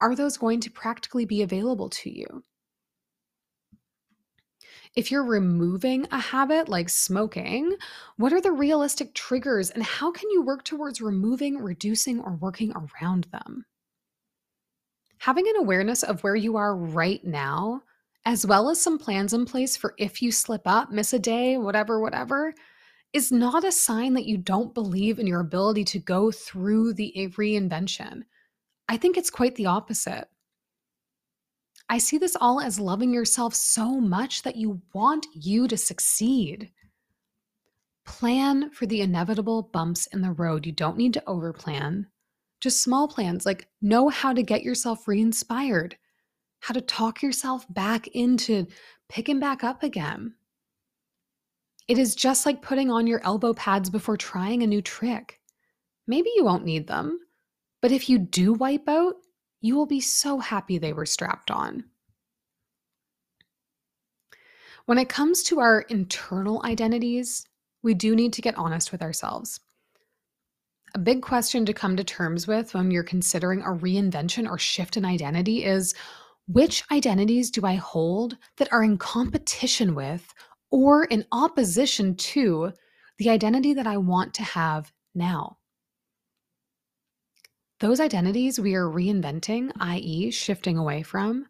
are 0.00 0.16
those 0.16 0.36
going 0.36 0.60
to 0.60 0.70
practically 0.70 1.24
be 1.24 1.42
available 1.42 1.88
to 1.88 2.10
you? 2.10 2.42
If 4.96 5.12
you're 5.12 5.24
removing 5.24 6.08
a 6.10 6.18
habit 6.18 6.68
like 6.68 6.88
smoking, 6.88 7.76
what 8.16 8.32
are 8.32 8.40
the 8.40 8.50
realistic 8.50 9.14
triggers 9.14 9.70
and 9.70 9.84
how 9.84 10.10
can 10.10 10.28
you 10.30 10.42
work 10.42 10.64
towards 10.64 11.00
removing, 11.00 11.58
reducing, 11.58 12.18
or 12.18 12.32
working 12.32 12.72
around 12.72 13.28
them? 13.30 13.64
Having 15.18 15.48
an 15.48 15.56
awareness 15.58 16.02
of 16.02 16.24
where 16.24 16.34
you 16.34 16.56
are 16.56 16.74
right 16.74 17.24
now 17.24 17.82
as 18.24 18.46
well 18.46 18.68
as 18.68 18.80
some 18.80 18.98
plans 18.98 19.32
in 19.32 19.44
place 19.44 19.76
for 19.76 19.94
if 19.98 20.20
you 20.20 20.30
slip 20.30 20.62
up, 20.66 20.90
miss 20.90 21.12
a 21.12 21.18
day, 21.18 21.56
whatever, 21.56 22.00
whatever, 22.00 22.54
is 23.12 23.32
not 23.32 23.64
a 23.64 23.72
sign 23.72 24.14
that 24.14 24.26
you 24.26 24.36
don't 24.36 24.74
believe 24.74 25.18
in 25.18 25.26
your 25.26 25.40
ability 25.40 25.84
to 25.84 25.98
go 25.98 26.30
through 26.30 26.92
the 26.94 27.12
reinvention. 27.36 28.22
I 28.88 28.96
think 28.96 29.16
it's 29.16 29.30
quite 29.30 29.54
the 29.56 29.66
opposite. 29.66 30.28
I 31.88 31.98
see 31.98 32.18
this 32.18 32.36
all 32.40 32.60
as 32.60 32.78
loving 32.78 33.12
yourself 33.12 33.54
so 33.54 34.00
much 34.00 34.42
that 34.42 34.56
you 34.56 34.80
want 34.92 35.26
you 35.34 35.66
to 35.66 35.76
succeed. 35.76 36.70
Plan 38.06 38.70
for 38.70 38.86
the 38.86 39.00
inevitable 39.00 39.70
bumps 39.72 40.06
in 40.06 40.20
the 40.20 40.32
road. 40.32 40.66
You 40.66 40.72
don't 40.72 40.96
need 40.96 41.14
to 41.14 41.22
overplan. 41.26 42.06
Just 42.60 42.82
small 42.82 43.08
plans 43.08 43.44
like 43.44 43.68
know 43.82 44.08
how 44.08 44.32
to 44.32 44.42
get 44.42 44.62
yourself 44.62 45.08
re 45.08 45.20
inspired 45.20 45.96
how 46.60 46.74
to 46.74 46.80
talk 46.80 47.22
yourself 47.22 47.66
back 47.70 48.06
into 48.08 48.66
picking 49.08 49.40
back 49.40 49.64
up 49.64 49.82
again. 49.82 50.34
It 51.88 51.98
is 51.98 52.14
just 52.14 52.46
like 52.46 52.62
putting 52.62 52.90
on 52.90 53.06
your 53.06 53.20
elbow 53.24 53.52
pads 53.52 53.90
before 53.90 54.16
trying 54.16 54.62
a 54.62 54.66
new 54.66 54.80
trick. 54.80 55.40
Maybe 56.06 56.30
you 56.36 56.44
won't 56.44 56.64
need 56.64 56.86
them, 56.86 57.18
but 57.82 57.92
if 57.92 58.08
you 58.08 58.18
do 58.18 58.52
wipe 58.52 58.88
out, 58.88 59.16
you 59.60 59.74
will 59.74 59.86
be 59.86 60.00
so 60.00 60.38
happy 60.38 60.78
they 60.78 60.92
were 60.92 61.06
strapped 61.06 61.50
on. 61.50 61.84
When 64.86 64.98
it 64.98 65.08
comes 65.08 65.42
to 65.44 65.60
our 65.60 65.82
internal 65.82 66.62
identities, 66.64 67.46
we 67.82 67.94
do 67.94 68.14
need 68.14 68.32
to 68.34 68.42
get 68.42 68.56
honest 68.58 68.92
with 68.92 69.02
ourselves. 69.02 69.60
A 70.94 70.98
big 70.98 71.22
question 71.22 71.64
to 71.66 71.72
come 71.72 71.96
to 71.96 72.04
terms 72.04 72.48
with 72.48 72.74
when 72.74 72.90
you're 72.90 73.04
considering 73.04 73.62
a 73.62 73.66
reinvention 73.66 74.48
or 74.48 74.58
shift 74.58 74.96
in 74.96 75.04
identity 75.04 75.64
is 75.64 75.94
which 76.46 76.82
identities 76.90 77.50
do 77.50 77.64
I 77.64 77.74
hold 77.74 78.36
that 78.56 78.72
are 78.72 78.82
in 78.82 78.98
competition 78.98 79.94
with 79.94 80.32
or 80.70 81.04
in 81.04 81.24
opposition 81.32 82.16
to 82.16 82.72
the 83.18 83.30
identity 83.30 83.74
that 83.74 83.86
I 83.86 83.96
want 83.96 84.34
to 84.34 84.42
have 84.42 84.92
now? 85.14 85.58
Those 87.80 88.00
identities 88.00 88.60
we 88.60 88.74
are 88.74 88.86
reinventing, 88.86 89.72
i.e., 89.80 90.30
shifting 90.30 90.76
away 90.76 91.02
from, 91.02 91.46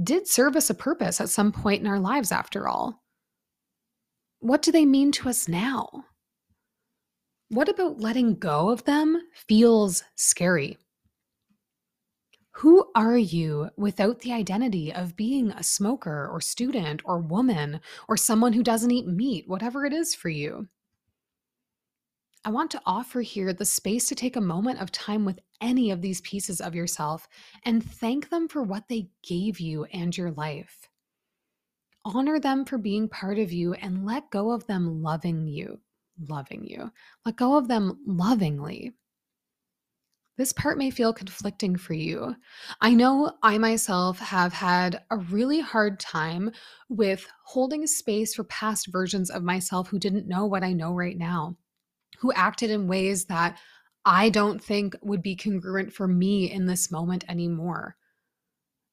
did 0.00 0.28
serve 0.28 0.54
us 0.54 0.70
a 0.70 0.74
purpose 0.74 1.20
at 1.20 1.28
some 1.28 1.50
point 1.50 1.80
in 1.80 1.88
our 1.88 1.98
lives, 1.98 2.30
after 2.30 2.68
all. 2.68 3.02
What 4.38 4.62
do 4.62 4.70
they 4.70 4.86
mean 4.86 5.10
to 5.12 5.28
us 5.28 5.48
now? 5.48 6.04
What 7.48 7.68
about 7.68 8.00
letting 8.00 8.36
go 8.36 8.70
of 8.70 8.84
them 8.84 9.20
feels 9.34 10.04
scary? 10.14 10.78
Who 12.54 12.90
are 12.94 13.16
you 13.16 13.70
without 13.76 14.20
the 14.20 14.32
identity 14.32 14.92
of 14.92 15.16
being 15.16 15.50
a 15.50 15.62
smoker 15.62 16.28
or 16.30 16.40
student 16.40 17.00
or 17.04 17.18
woman 17.18 17.80
or 18.08 18.16
someone 18.16 18.52
who 18.52 18.62
doesn't 18.62 18.90
eat 18.90 19.06
meat, 19.06 19.48
whatever 19.48 19.86
it 19.86 19.92
is 19.92 20.14
for 20.14 20.28
you? 20.28 20.68
I 22.44 22.50
want 22.50 22.70
to 22.72 22.80
offer 22.86 23.20
here 23.20 23.52
the 23.52 23.64
space 23.64 24.08
to 24.08 24.14
take 24.14 24.36
a 24.36 24.40
moment 24.40 24.80
of 24.80 24.90
time 24.90 25.24
with 25.24 25.38
any 25.60 25.90
of 25.90 26.00
these 26.00 26.22
pieces 26.22 26.60
of 26.60 26.74
yourself 26.74 27.28
and 27.64 27.84
thank 27.84 28.30
them 28.30 28.48
for 28.48 28.62
what 28.62 28.88
they 28.88 29.10
gave 29.22 29.60
you 29.60 29.84
and 29.84 30.16
your 30.16 30.32
life. 30.32 30.88
Honor 32.04 32.40
them 32.40 32.64
for 32.64 32.78
being 32.78 33.08
part 33.08 33.38
of 33.38 33.52
you 33.52 33.74
and 33.74 34.06
let 34.06 34.30
go 34.30 34.52
of 34.52 34.66
them 34.66 35.02
loving 35.02 35.46
you, 35.46 35.78
loving 36.28 36.64
you. 36.64 36.90
Let 37.26 37.36
go 37.36 37.56
of 37.56 37.68
them 37.68 37.98
lovingly. 38.06 38.94
This 40.40 40.54
part 40.54 40.78
may 40.78 40.88
feel 40.88 41.12
conflicting 41.12 41.76
for 41.76 41.92
you. 41.92 42.34
I 42.80 42.94
know 42.94 43.36
I 43.42 43.58
myself 43.58 44.18
have 44.20 44.54
had 44.54 45.02
a 45.10 45.18
really 45.18 45.60
hard 45.60 46.00
time 46.00 46.50
with 46.88 47.28
holding 47.44 47.86
space 47.86 48.34
for 48.34 48.44
past 48.44 48.86
versions 48.86 49.28
of 49.28 49.42
myself 49.42 49.88
who 49.88 49.98
didn't 49.98 50.26
know 50.26 50.46
what 50.46 50.64
I 50.64 50.72
know 50.72 50.94
right 50.94 51.18
now, 51.18 51.58
who 52.20 52.32
acted 52.32 52.70
in 52.70 52.88
ways 52.88 53.26
that 53.26 53.58
I 54.06 54.30
don't 54.30 54.64
think 54.64 54.96
would 55.02 55.20
be 55.20 55.36
congruent 55.36 55.92
for 55.92 56.08
me 56.08 56.50
in 56.50 56.64
this 56.64 56.90
moment 56.90 57.22
anymore. 57.28 57.96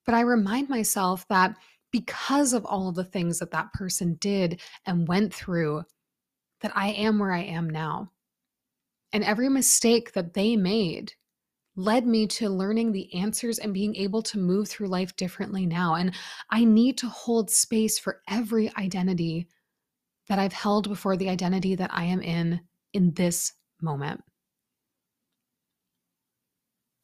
But 0.06 0.16
I 0.16 0.22
remind 0.24 0.68
myself 0.68 1.26
that 1.30 1.56
because 1.94 2.52
of 2.52 2.66
all 2.66 2.90
of 2.90 2.96
the 2.96 3.06
things 3.06 3.40
that 3.40 3.52
that 3.52 3.72
person 3.72 4.18
did 4.20 4.60
and 4.86 5.08
went 5.08 5.34
through, 5.34 5.86
that 6.60 6.74
I 6.76 6.90
am 6.90 7.20
where 7.20 7.32
I 7.32 7.44
am 7.44 7.70
now. 7.70 8.12
And 9.14 9.24
every 9.24 9.48
mistake 9.48 10.12
that 10.12 10.34
they 10.34 10.58
made 10.58 11.14
led 11.78 12.08
me 12.08 12.26
to 12.26 12.50
learning 12.50 12.92
the 12.92 13.14
answers 13.14 13.60
and 13.60 13.74
being 13.74 13.96
able 13.96 14.22
to 14.24 14.40
move 14.40 14.68
through 14.68 14.88
life 14.88 15.16
differently 15.16 15.66
now. 15.66 15.96
And 15.96 16.12
I 16.50 16.66
need 16.66 16.98
to 16.98 17.08
hold 17.08 17.50
space 17.50 18.00
for 18.00 18.22
every 18.28 18.76
identity 18.76 19.48
that 20.28 20.40
I've 20.40 20.54
held 20.54 20.90
before 20.90 21.16
the 21.16 21.30
identity 21.30 21.76
that 21.76 21.94
I 21.94 22.04
am 22.06 22.22
in 22.22 22.60
in 22.94 23.14
this 23.14 23.54
moment. 23.82 24.22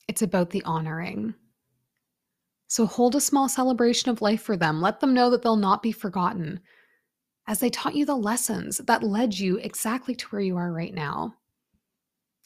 It's 0.07 0.23
about 0.23 0.49
the 0.49 0.63
honoring. 0.63 1.35
So 2.67 2.87
hold 2.87 3.15
a 3.15 3.21
small 3.21 3.47
celebration 3.47 4.09
of 4.09 4.23
life 4.23 4.41
for 4.41 4.57
them. 4.57 4.81
Let 4.81 4.99
them 4.99 5.13
know 5.13 5.29
that 5.29 5.43
they'll 5.43 5.55
not 5.55 5.83
be 5.83 5.91
forgotten 5.91 6.59
as 7.47 7.59
they 7.59 7.69
taught 7.69 7.95
you 7.95 8.05
the 8.05 8.15
lessons 8.15 8.79
that 8.79 9.03
led 9.03 9.37
you 9.37 9.57
exactly 9.57 10.15
to 10.15 10.27
where 10.27 10.41
you 10.41 10.57
are 10.57 10.71
right 10.71 10.93
now. 10.93 11.35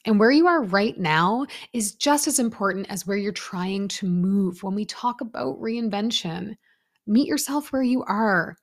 And 0.08 0.22
where 0.22 0.32
you 0.32 0.48
are 0.48 0.64
right 0.64 0.98
now 0.98 1.46
is 1.74 1.94
just 1.94 2.28
as 2.28 2.40
important 2.40 2.88
as 2.90 3.06
where 3.06 3.18
you're 3.18 3.34
trying 3.34 3.90
to 3.90 4.08
move 4.08 4.64
when 4.64 4.74
we 4.74 4.86
talk 4.86 5.20
about 5.20 5.60
reinvention. 5.60 6.56
Meet 7.06 7.28
yourself 7.28 7.74
where 7.74 7.84
you 7.84 8.04
are. 8.06 8.56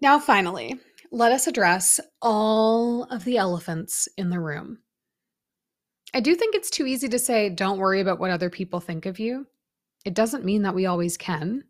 Now, 0.00 0.20
finally, 0.20 0.78
let 1.10 1.32
us 1.32 1.48
address 1.48 1.98
all 2.22 3.02
of 3.04 3.24
the 3.24 3.36
elephants 3.36 4.08
in 4.16 4.30
the 4.30 4.38
room. 4.38 4.78
I 6.14 6.20
do 6.20 6.36
think 6.36 6.54
it's 6.54 6.70
too 6.70 6.86
easy 6.86 7.08
to 7.08 7.18
say, 7.18 7.50
don't 7.50 7.78
worry 7.78 8.00
about 8.00 8.20
what 8.20 8.30
other 8.30 8.48
people 8.48 8.78
think 8.78 9.06
of 9.06 9.18
you. 9.18 9.44
It 10.04 10.14
doesn't 10.14 10.44
mean 10.44 10.62
that 10.62 10.74
we 10.74 10.86
always 10.86 11.16
can. 11.16 11.64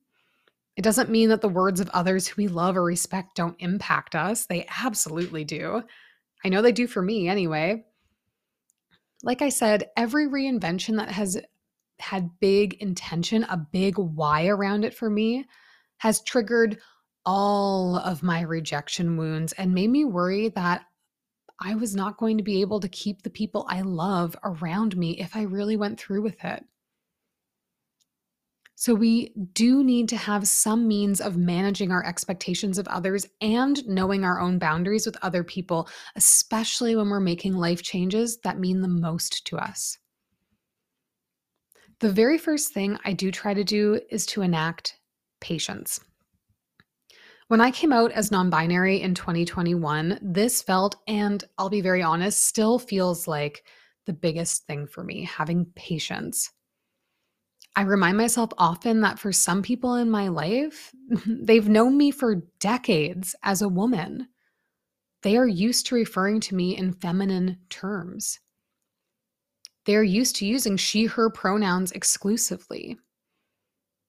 It 0.77 0.83
doesn't 0.83 1.09
mean 1.09 1.31
that 1.31 1.41
the 1.41 1.49
words 1.49 1.81
of 1.81 1.89
others 1.91 2.29
who 2.29 2.43
we 2.43 2.49
love 2.49 2.77
or 2.77 2.85
respect 2.85 3.35
don't 3.35 3.57
impact 3.61 4.15
us. 4.15 4.45
They 4.45 4.67
absolutely 4.83 5.45
do. 5.45 5.83
I 6.45 6.49
know 6.49 6.63
they 6.63 6.73
do 6.73 6.87
for 6.87 7.03
me 7.03 7.29
anyway. 7.29 7.85
Like 9.23 9.43
I 9.43 9.51
said, 9.51 9.91
every 9.97 10.27
reinvention 10.27 10.97
that 10.97 11.11
has 11.11 11.41
had 11.99 12.41
big 12.41 12.75
intention, 12.75 13.45
a 13.45 13.57
big 13.57 13.97
why 13.97 14.49
around 14.49 14.85
it 14.85 14.95
for 14.95 15.09
me, 15.09 15.47
has 15.99 16.21
triggered 16.23 16.79
all 17.25 17.97
of 17.97 18.23
my 18.25 18.41
rejection 18.41 19.17
wounds 19.17 19.53
and 19.53 19.73
made 19.73 19.91
me 19.91 20.05
worry 20.05 20.49
that 20.49 20.85
I 21.61 21.77
was 21.77 21.95
not 21.95 22.19
going 22.19 22.39
to 22.39 22.45
be 22.45 22.61
able 22.61 22.81
to 22.81 22.89
keep 22.89 23.23
the 23.23 23.31
people 23.31 23.65
I 23.69 23.83
love 23.83 24.37
around 24.43 24.97
me 24.97 25.21
if 25.21 25.37
I 25.37 25.43
really 25.43 25.77
went 25.77 26.01
through 26.01 26.23
with 26.23 26.43
it. 26.45 26.65
So, 28.83 28.97
we 28.97 29.33
do 29.53 29.85
need 29.85 30.09
to 30.09 30.17
have 30.17 30.49
some 30.49 30.89
means 30.89 31.21
of 31.21 31.37
managing 31.37 31.93
our 31.93 32.05
expectations 32.05 32.79
of 32.79 32.89
others 32.89 33.25
and 33.41 33.87
knowing 33.87 34.25
our 34.25 34.41
own 34.41 34.59
boundaries 34.59 35.07
with 35.07 35.17
other 35.23 35.45
people, 35.45 35.89
especially 36.17 36.97
when 36.97 37.09
we're 37.09 37.21
making 37.21 37.55
life 37.55 37.83
changes 37.83 38.39
that 38.39 38.59
mean 38.59 38.81
the 38.81 38.89
most 38.89 39.47
to 39.47 39.57
us. 39.57 39.99
The 42.01 42.11
very 42.11 42.39
first 42.39 42.75
thing 42.75 42.99
I 43.05 43.13
do 43.13 43.31
try 43.31 43.55
to 43.55 43.63
do 43.63 44.01
is 44.11 44.27
to 44.27 44.43
enact 44.43 44.99
patience. 45.41 46.01
When 47.47 47.61
I 47.61 47.71
came 47.71 47.93
out 47.93 48.11
as 48.11 48.33
non 48.33 48.51
binary 48.51 49.01
in 49.01 49.15
2021, 49.15 50.19
this 50.21 50.61
felt, 50.61 50.97
and 51.07 51.45
I'll 51.57 51.71
be 51.71 51.83
very 51.83 52.03
honest, 52.03 52.49
still 52.49 52.81
feels 52.81 53.29
like 53.29 53.63
the 54.07 54.13
biggest 54.13 54.67
thing 54.67 54.89
for 54.89 55.05
me 55.05 55.23
having 55.23 55.67
patience. 55.77 56.51
I 57.75 57.83
remind 57.83 58.19
myself 58.19 58.51
often 58.59 59.01
that 59.01 59.19
for 59.19 59.33
some 59.33 59.63
people 59.63 59.95
in 59.95 60.11
my 60.11 60.29
life, 60.29 60.93
they've 61.27 61.69
known 61.69 61.97
me 61.97 62.11
for 62.11 62.43
decades 62.61 63.35
as 63.43 63.63
a 63.63 63.69
woman. 63.69 64.29
They 65.23 65.37
are 65.37 65.47
used 65.47 65.87
to 65.87 65.95
referring 65.95 66.41
to 66.41 66.55
me 66.55 66.77
in 66.77 66.93
feminine 66.93 67.59
terms. 67.71 68.41
They 69.85 69.97
are 69.97 70.03
used 70.03 70.37
to 70.37 70.47
using 70.47 70.77
she, 70.77 71.07
her 71.07 71.31
pronouns 71.31 71.93
exclusively. 71.93 72.99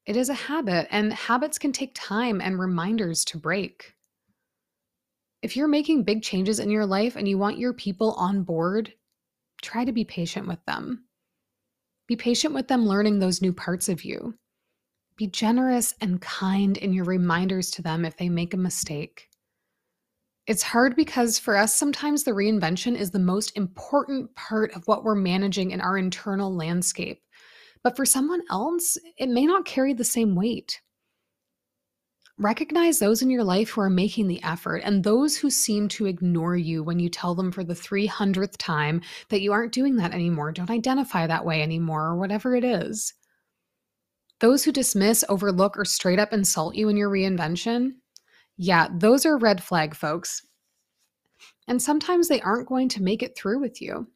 It 0.06 0.18
is 0.18 0.30
a 0.30 0.34
habit, 0.34 0.88
and 0.92 1.14
habits 1.14 1.58
can 1.58 1.72
take 1.72 1.92
time 1.94 2.42
and 2.42 2.60
reminders 2.60 3.24
to 3.26 3.38
break. 3.38 3.94
If 5.42 5.56
you're 5.56 5.68
making 5.68 6.04
big 6.04 6.22
changes 6.22 6.60
in 6.60 6.70
your 6.70 6.86
life 6.86 7.16
and 7.16 7.28
you 7.28 7.38
want 7.38 7.58
your 7.58 7.74
people 7.74 8.12
on 8.14 8.44
board, 8.44 8.94
try 9.62 9.86
to 9.86 9.92
be 9.92 10.04
patient 10.04 10.48
with 10.48 10.64
them. 10.66 11.06
Be 12.08 12.16
patient 12.16 12.54
with 12.54 12.68
them 12.68 12.86
learning 12.86 13.20
those 13.20 13.42
new 13.42 13.54
parts 13.54 13.90
of 13.90 14.04
you. 14.04 14.36
Be 15.16 15.28
generous 15.28 15.94
and 16.02 16.22
kind 16.22 16.76
in 16.78 16.94
your 16.94 17.06
reminders 17.06 17.72
to 17.72 17.82
them 17.82 18.04
if 18.04 18.18
they 18.18 18.30
make 18.30 18.54
a 18.54 18.58
mistake. 18.58 19.30
It's 20.46 20.64
hard 20.64 20.98
because 20.98 21.40
for 21.40 21.56
us, 21.56 21.74
sometimes 21.74 22.24
the 22.24 22.32
reinvention 22.32 22.98
is 22.98 23.12
the 23.12 23.20
most 23.20 23.56
important 23.56 24.36
part 24.36 24.76
of 24.76 24.86
what 24.88 25.04
we're 25.04 25.16
managing 25.16 25.72
in 25.72 25.80
our 25.80 25.98
internal 25.98 26.54
landscape. 26.54 27.22
But 27.82 27.96
for 27.96 28.06
someone 28.06 28.42
else, 28.50 28.98
it 29.18 29.30
may 29.30 29.46
not 29.46 29.66
carry 29.66 29.94
the 29.94 30.04
same 30.04 30.36
weight. 30.36 30.82
Recognize 32.44 33.00
those 33.00 33.22
in 33.22 33.30
your 33.30 33.46
life 33.46 33.70
who 33.70 33.80
are 33.80 33.90
making 33.90 34.28
the 34.28 34.44
effort 34.44 34.82
and 34.84 35.02
those 35.02 35.38
who 35.38 35.50
seem 35.50 35.88
to 35.88 36.08
ignore 36.08 36.58
you 36.58 36.84
when 36.84 37.00
you 37.00 37.08
tell 37.08 37.36
them 37.36 37.54
for 37.54 37.64
the 37.64 37.74
300th 37.74 38.58
time 38.58 39.00
that 39.30 39.40
you 39.40 39.54
aren't 39.54 39.72
doing 39.72 39.96
that 39.96 40.14
anymore, 40.14 40.52
don't 40.52 40.70
identify 40.70 41.26
that 41.26 41.46
way 41.46 41.62
anymore, 41.62 42.02
or 42.02 42.18
whatever 42.18 42.54
it 42.54 42.66
is. 42.66 43.14
Those 44.42 44.66
who 44.66 44.74
dismiss, 44.74 45.24
overlook, 45.30 45.78
or 45.78 45.86
straight 45.86 46.20
up 46.20 46.34
insult 46.34 46.76
you 46.76 46.90
in 46.90 46.98
your 46.98 47.10
reinvention, 47.10 47.92
yeah, 48.58 48.90
those 48.94 49.26
are 49.26 49.38
red 49.38 49.64
flag 49.64 49.96
folks. 49.96 50.42
And 51.70 51.82
sometimes 51.82 52.28
they 52.28 52.42
aren't 52.42 52.68
going 52.68 52.90
to 52.90 53.04
make 53.04 53.24
it 53.24 53.38
through 53.38 53.62
with 53.62 53.82
you. 53.82 54.08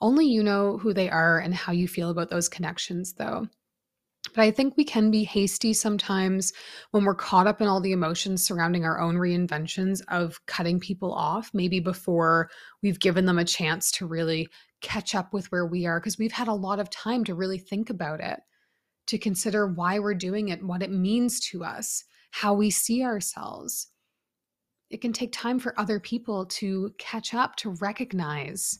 Only 0.00 0.26
you 0.26 0.42
know 0.42 0.76
who 0.78 0.92
they 0.92 1.08
are 1.08 1.38
and 1.38 1.54
how 1.54 1.70
you 1.70 1.86
feel 1.86 2.10
about 2.10 2.30
those 2.30 2.48
connections, 2.48 3.12
though. 3.12 3.46
But 4.34 4.42
I 4.42 4.50
think 4.50 4.76
we 4.76 4.84
can 4.84 5.10
be 5.10 5.24
hasty 5.24 5.72
sometimes 5.72 6.52
when 6.92 7.04
we're 7.04 7.14
caught 7.14 7.46
up 7.46 7.60
in 7.60 7.66
all 7.66 7.80
the 7.80 7.92
emotions 7.92 8.44
surrounding 8.44 8.84
our 8.84 9.00
own 9.00 9.16
reinventions 9.16 10.02
of 10.08 10.44
cutting 10.46 10.78
people 10.78 11.12
off, 11.12 11.50
maybe 11.52 11.80
before 11.80 12.48
we've 12.82 13.00
given 13.00 13.26
them 13.26 13.38
a 13.38 13.44
chance 13.44 13.90
to 13.92 14.06
really 14.06 14.48
catch 14.82 15.14
up 15.14 15.32
with 15.32 15.50
where 15.50 15.66
we 15.66 15.84
are, 15.86 15.98
because 15.98 16.18
we've 16.18 16.32
had 16.32 16.48
a 16.48 16.54
lot 16.54 16.78
of 16.78 16.90
time 16.90 17.24
to 17.24 17.34
really 17.34 17.58
think 17.58 17.90
about 17.90 18.20
it, 18.20 18.40
to 19.08 19.18
consider 19.18 19.66
why 19.66 19.98
we're 19.98 20.14
doing 20.14 20.48
it, 20.48 20.64
what 20.64 20.82
it 20.82 20.90
means 20.90 21.40
to 21.40 21.64
us, 21.64 22.04
how 22.30 22.54
we 22.54 22.70
see 22.70 23.02
ourselves. 23.02 23.88
It 24.90 25.00
can 25.00 25.12
take 25.12 25.32
time 25.32 25.58
for 25.58 25.78
other 25.78 26.00
people 26.00 26.46
to 26.46 26.94
catch 26.98 27.34
up, 27.34 27.56
to 27.56 27.76
recognize. 27.80 28.78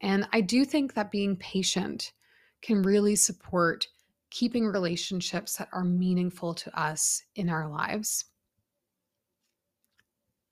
And 0.00 0.28
I 0.32 0.40
do 0.40 0.64
think 0.64 0.94
that 0.94 1.10
being 1.10 1.36
patient 1.36 2.12
can 2.62 2.82
really 2.82 3.16
support 3.16 3.86
keeping 4.30 4.66
relationships 4.66 5.56
that 5.56 5.68
are 5.72 5.84
meaningful 5.84 6.54
to 6.54 6.80
us 6.80 7.22
in 7.34 7.48
our 7.48 7.68
lives. 7.68 8.24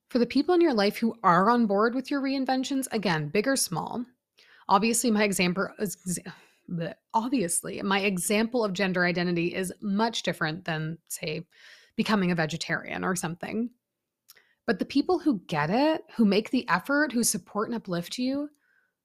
For 0.09 0.19
the 0.19 0.27
people 0.27 0.55
in 0.55 0.61
your 0.61 0.75
life 0.75 0.97
who 0.97 1.15
are 1.23 1.51
on 1.51 1.67
board 1.67 1.95
with 1.95 2.11
your 2.11 2.21
reinventions, 2.21 2.87
again, 2.93 3.29
big 3.29 3.47
or 3.47 3.57
small, 3.57 4.05
obviously 4.69 5.11
my 5.11 5.25
example 5.25 5.69
is 5.79 6.19
obviously 7.15 7.81
my 7.83 8.01
example 8.01 8.65
of 8.65 8.73
gender 8.73 9.05
identity 9.05 9.55
is 9.55 9.73
much 9.81 10.23
different 10.23 10.65
than 10.65 10.99
say 11.09 11.47
becoming 11.97 12.31
a 12.31 12.35
vegetarian 12.35 13.05
or 13.05 13.15
something. 13.15 13.71
But 14.67 14.79
the 14.79 14.85
people 14.85 15.19
who 15.19 15.41
get 15.47 15.71
it, 15.71 16.03
who 16.17 16.25
make 16.25 16.51
the 16.51 16.69
effort, 16.69 17.13
who 17.13 17.23
support 17.23 17.69
and 17.69 17.77
uplift 17.77 18.19
you, 18.19 18.49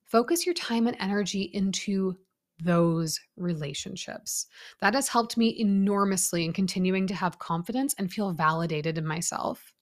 focus 0.05 0.45
your 0.45 0.55
time 0.55 0.87
and 0.87 0.97
energy 0.99 1.43
into 1.53 2.17
those 2.63 3.19
relationships. 3.37 4.47
That 4.79 4.93
has 4.93 5.07
helped 5.07 5.37
me 5.37 5.55
enormously 5.59 6.45
in 6.45 6.53
continuing 6.53 7.07
to 7.07 7.15
have 7.15 7.39
confidence 7.39 7.95
and 7.97 8.11
feel 8.11 8.31
validated 8.31 8.97
in 8.97 9.05
myself. 9.05 9.73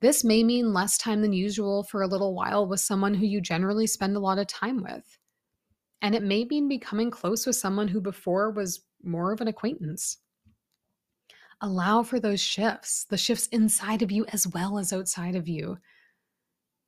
This 0.00 0.22
may 0.22 0.44
mean 0.44 0.72
less 0.72 0.96
time 0.96 1.22
than 1.22 1.32
usual 1.32 1.82
for 1.82 2.02
a 2.02 2.06
little 2.06 2.34
while 2.34 2.66
with 2.66 2.80
someone 2.80 3.14
who 3.14 3.26
you 3.26 3.40
generally 3.40 3.86
spend 3.86 4.16
a 4.16 4.20
lot 4.20 4.38
of 4.38 4.46
time 4.46 4.82
with. 4.82 5.18
And 6.00 6.14
it 6.14 6.22
may 6.22 6.44
mean 6.44 6.68
becoming 6.68 7.10
close 7.10 7.46
with 7.46 7.56
someone 7.56 7.88
who 7.88 8.00
before 8.00 8.50
was 8.52 8.84
more 9.02 9.32
of 9.32 9.40
an 9.40 9.48
acquaintance. 9.48 10.18
Allow 11.60 12.04
for 12.04 12.20
those 12.20 12.40
shifts, 12.40 13.04
the 13.10 13.16
shifts 13.16 13.48
inside 13.48 14.02
of 14.02 14.12
you 14.12 14.24
as 14.32 14.46
well 14.46 14.78
as 14.78 14.92
outside 14.92 15.34
of 15.34 15.48
you. 15.48 15.78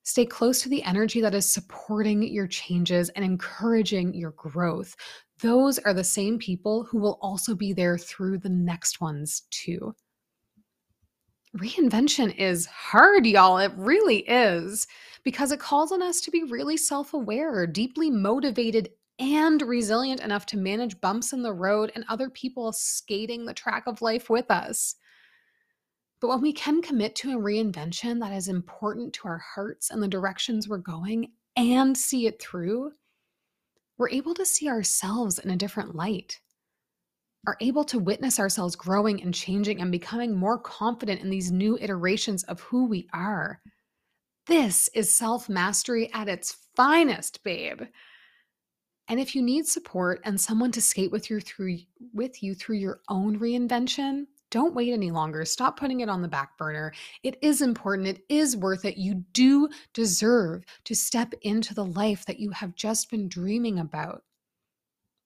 Stay 0.03 0.25
close 0.25 0.63
to 0.63 0.69
the 0.69 0.83
energy 0.83 1.21
that 1.21 1.35
is 1.35 1.51
supporting 1.51 2.23
your 2.23 2.47
changes 2.47 3.11
and 3.11 3.25
encouraging 3.25 4.15
your 4.15 4.33
growth. 4.33 4.97
Those 5.41 5.79
are 5.81 5.95
the 5.95 6.05
same 6.05 6.39
people 6.39 6.85
who 6.85 6.99
will 6.99 7.19
also 7.23 7.55
be 7.55 7.73
there 7.73 7.99
through 7.99 8.39
the 8.39 8.49
next 8.49 9.01
ones, 9.01 9.43
too. 9.51 9.95
Reinvention 11.57 12.35
is 12.37 12.67
hard, 12.67 13.27
y'all. 13.27 13.59
It 13.59 13.73
really 13.77 14.19
is 14.21 14.87
because 15.25 15.51
it 15.51 15.59
calls 15.59 15.91
on 15.91 16.01
us 16.01 16.21
to 16.23 16.31
be 16.31 16.45
really 16.45 16.77
self 16.77 17.13
aware, 17.13 17.67
deeply 17.67 18.09
motivated, 18.09 18.91
and 19.19 19.61
resilient 19.61 20.21
enough 20.21 20.47
to 20.47 20.57
manage 20.57 21.01
bumps 21.01 21.33
in 21.33 21.43
the 21.43 21.53
road 21.53 21.93
and 21.95 22.05
other 22.09 22.31
people 22.31 22.73
skating 22.73 23.45
the 23.45 23.53
track 23.53 23.85
of 23.87 24.01
life 24.01 24.31
with 24.31 24.51
us. 24.51 24.95
But 26.21 26.29
when 26.29 26.43
we 26.43 26.53
can 26.53 26.83
commit 26.83 27.15
to 27.17 27.33
a 27.33 27.41
reinvention 27.41 28.21
that 28.21 28.33
is 28.33 28.49
important 28.49 29.15
to 29.15 29.29
our 29.29 29.39
hearts 29.39 29.91
and 29.91 30.03
the 30.03 30.09
directions 30.09 30.69
we're 30.69 30.79
going 30.79 31.33
and 31.57 31.97
see 31.97 32.27
it 32.27 32.41
through, 32.41 32.93
we're 33.99 34.11
able 34.11 34.35
to 34.35 34.45
see 34.47 34.69
ourselves 34.69 35.39
in 35.39 35.51
a 35.51 35.57
different 35.57 35.95
light. 35.95 36.41
are 37.47 37.57
able 37.61 37.85
to 37.85 37.99
witness 37.99 38.39
ourselves 38.39 38.77
growing 38.77 39.23
and 39.23 39.33
changing 39.35 39.81
and 39.81 39.91
becoming 39.91 40.35
more 40.37 40.59
confident 40.59 41.23
in 41.23 41.31
these 41.31 41.51
new 41.51 41.79
iterations 41.79 42.45
of 42.45 42.61
who 42.61 42.87
we 42.87 43.09
are. 43.15 43.63
This 44.47 44.89
is 44.95 45.17
self 45.17 45.49
mastery 45.49 46.13
at 46.13 46.29
its 46.29 46.57
finest, 46.77 47.43
babe. 47.43 47.83
And 49.09 49.19
if 49.21 49.35
you 49.35 49.43
need 49.43 49.67
support 49.67 50.21
and 50.25 50.41
someone 50.41 50.73
to 50.73 50.83
skate 50.83 51.11
with 51.11 51.31
you 51.31 51.41
through 51.41 51.79
with 52.13 52.43
you 52.43 52.55
through 52.55 52.77
your 52.77 53.01
own 53.09 53.39
reinvention, 53.39 54.27
don't 54.51 54.75
wait 54.75 54.93
any 54.93 55.11
longer. 55.11 55.45
Stop 55.45 55.79
putting 55.79 56.01
it 56.01 56.09
on 56.09 56.23
the 56.23 56.29
back 56.29 56.59
burner. 56.59 56.93
It 57.23 57.39
is 57.43 57.63
important. 57.63 58.09
It 58.09 58.25
is 58.29 58.57
worth 58.57 58.85
it. 58.85 58.97
You 58.97 59.25
do 59.33 59.69
deserve 59.95 60.65
to 60.85 60.95
step 60.95 61.33
into 61.43 61.75
the 61.75 61.85
life 61.85 62.27
that 62.27 62.41
you 62.41 62.51
have 62.51 62.75
just 62.75 63.11
been 63.11 63.29
dreaming 63.29 63.79
about. 63.79 64.23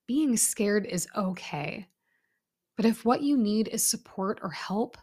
Being 0.06 0.36
scared 0.36 0.86
is 0.86 1.08
okay. 1.16 1.86
But 2.76 2.84
if 2.84 3.04
what 3.04 3.22
you 3.22 3.36
need 3.36 3.68
is 3.68 3.86
support 3.86 4.40
or 4.42 4.50
help, 4.50 4.98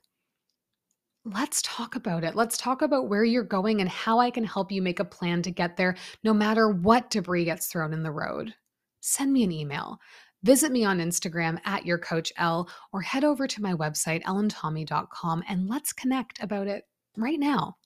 let's 1.26 1.62
talk 1.62 1.96
about 1.96 2.24
it. 2.24 2.36
Let's 2.36 2.58
talk 2.58 2.82
about 2.82 3.10
where 3.10 3.24
you're 3.24 3.44
going 3.44 3.82
and 3.82 3.90
how 3.90 4.20
I 4.20 4.30
can 4.30 4.44
help 4.44 4.72
you 4.72 4.82
make 4.82 5.00
a 5.00 5.06
plan 5.06 5.42
to 5.44 5.52
get 5.52 5.78
there, 5.78 5.96
no 6.24 6.34
matter 6.34 6.70
what 6.70 7.10
debris 7.10 7.46
gets 7.46 7.68
thrown 7.68 7.94
in 7.94 8.04
the 8.04 8.12
road. 8.12 8.54
Send 9.00 9.34
me 9.34 9.44
an 9.44 9.52
email. 9.52 10.00
Visit 10.44 10.72
me 10.72 10.84
on 10.84 11.00
Instagram 11.00 11.60
at 11.66 11.86
your 11.86 12.00
coach 12.00 12.34
Elle 12.38 12.68
or 12.92 13.02
head 13.02 13.24
over 13.24 13.48
to 13.48 13.62
my 13.62 13.74
website, 13.74 14.24
ellentomie.com, 14.24 15.44
and 15.48 15.70
let's 15.70 15.94
connect 15.94 16.42
about 16.42 16.68
it 16.68 16.86
right 17.16 17.39
now. 17.39 17.78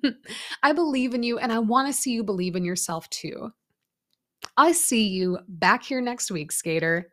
I 0.62 0.72
believe 0.72 1.14
in 1.14 1.22
you 1.22 1.38
and 1.38 1.52
I 1.52 1.58
want 1.60 1.86
to 1.86 1.92
see 1.92 2.12
you 2.12 2.24
believe 2.24 2.56
in 2.56 2.64
yourself 2.64 3.08
too. 3.10 3.52
I 4.56 4.72
see 4.72 5.08
you 5.08 5.38
back 5.48 5.84
here 5.84 6.00
next 6.00 6.30
week, 6.30 6.52
skater. 6.52 7.12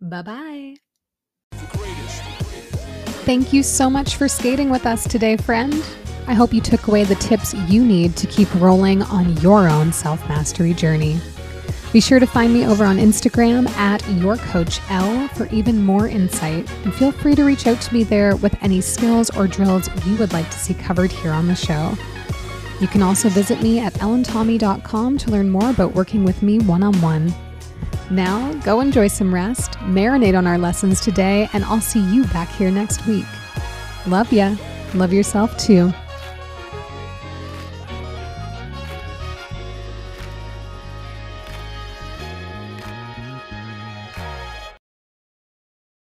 Bye 0.00 0.22
bye. 0.22 0.74
Thank 3.24 3.52
you 3.52 3.62
so 3.62 3.90
much 3.90 4.16
for 4.16 4.28
skating 4.28 4.70
with 4.70 4.86
us 4.86 5.08
today, 5.08 5.36
friend. 5.36 5.74
I 6.28 6.34
hope 6.34 6.52
you 6.52 6.60
took 6.60 6.86
away 6.86 7.04
the 7.04 7.14
tips 7.16 7.54
you 7.54 7.84
need 7.84 8.16
to 8.16 8.26
keep 8.26 8.52
rolling 8.56 9.02
on 9.02 9.36
your 9.38 9.68
own 9.68 9.92
self 9.92 10.28
mastery 10.28 10.74
journey. 10.74 11.18
Be 11.96 12.00
sure 12.02 12.20
to 12.20 12.26
find 12.26 12.52
me 12.52 12.66
over 12.66 12.84
on 12.84 12.98
Instagram 12.98 13.66
at 13.70 14.06
your 14.18 14.36
coach 14.36 14.80
YourCoachElle 14.80 15.30
for 15.30 15.46
even 15.46 15.82
more 15.82 16.06
insight, 16.06 16.70
and 16.84 16.92
feel 16.92 17.10
free 17.10 17.34
to 17.34 17.42
reach 17.42 17.66
out 17.66 17.80
to 17.80 17.94
me 17.94 18.04
there 18.04 18.36
with 18.36 18.54
any 18.62 18.82
skills 18.82 19.34
or 19.34 19.46
drills 19.46 19.88
you 20.04 20.14
would 20.18 20.34
like 20.34 20.44
to 20.50 20.58
see 20.58 20.74
covered 20.74 21.10
here 21.10 21.30
on 21.32 21.48
the 21.48 21.54
show. 21.54 21.96
You 22.82 22.86
can 22.86 23.00
also 23.00 23.30
visit 23.30 23.62
me 23.62 23.78
at 23.78 23.94
ellentomie.com 23.94 25.16
to 25.16 25.30
learn 25.30 25.48
more 25.48 25.70
about 25.70 25.94
working 25.94 26.22
with 26.22 26.42
me 26.42 26.58
one 26.58 26.82
on 26.82 27.00
one. 27.00 27.34
Now, 28.10 28.52
go 28.56 28.80
enjoy 28.80 29.08
some 29.08 29.32
rest, 29.32 29.78
marinate 29.78 30.36
on 30.36 30.46
our 30.46 30.58
lessons 30.58 31.00
today, 31.00 31.48
and 31.54 31.64
I'll 31.64 31.80
see 31.80 32.00
you 32.14 32.24
back 32.24 32.50
here 32.50 32.70
next 32.70 33.06
week. 33.06 33.24
Love 34.06 34.30
ya. 34.30 34.54
Love 34.92 35.14
yourself 35.14 35.56
too. 35.56 35.94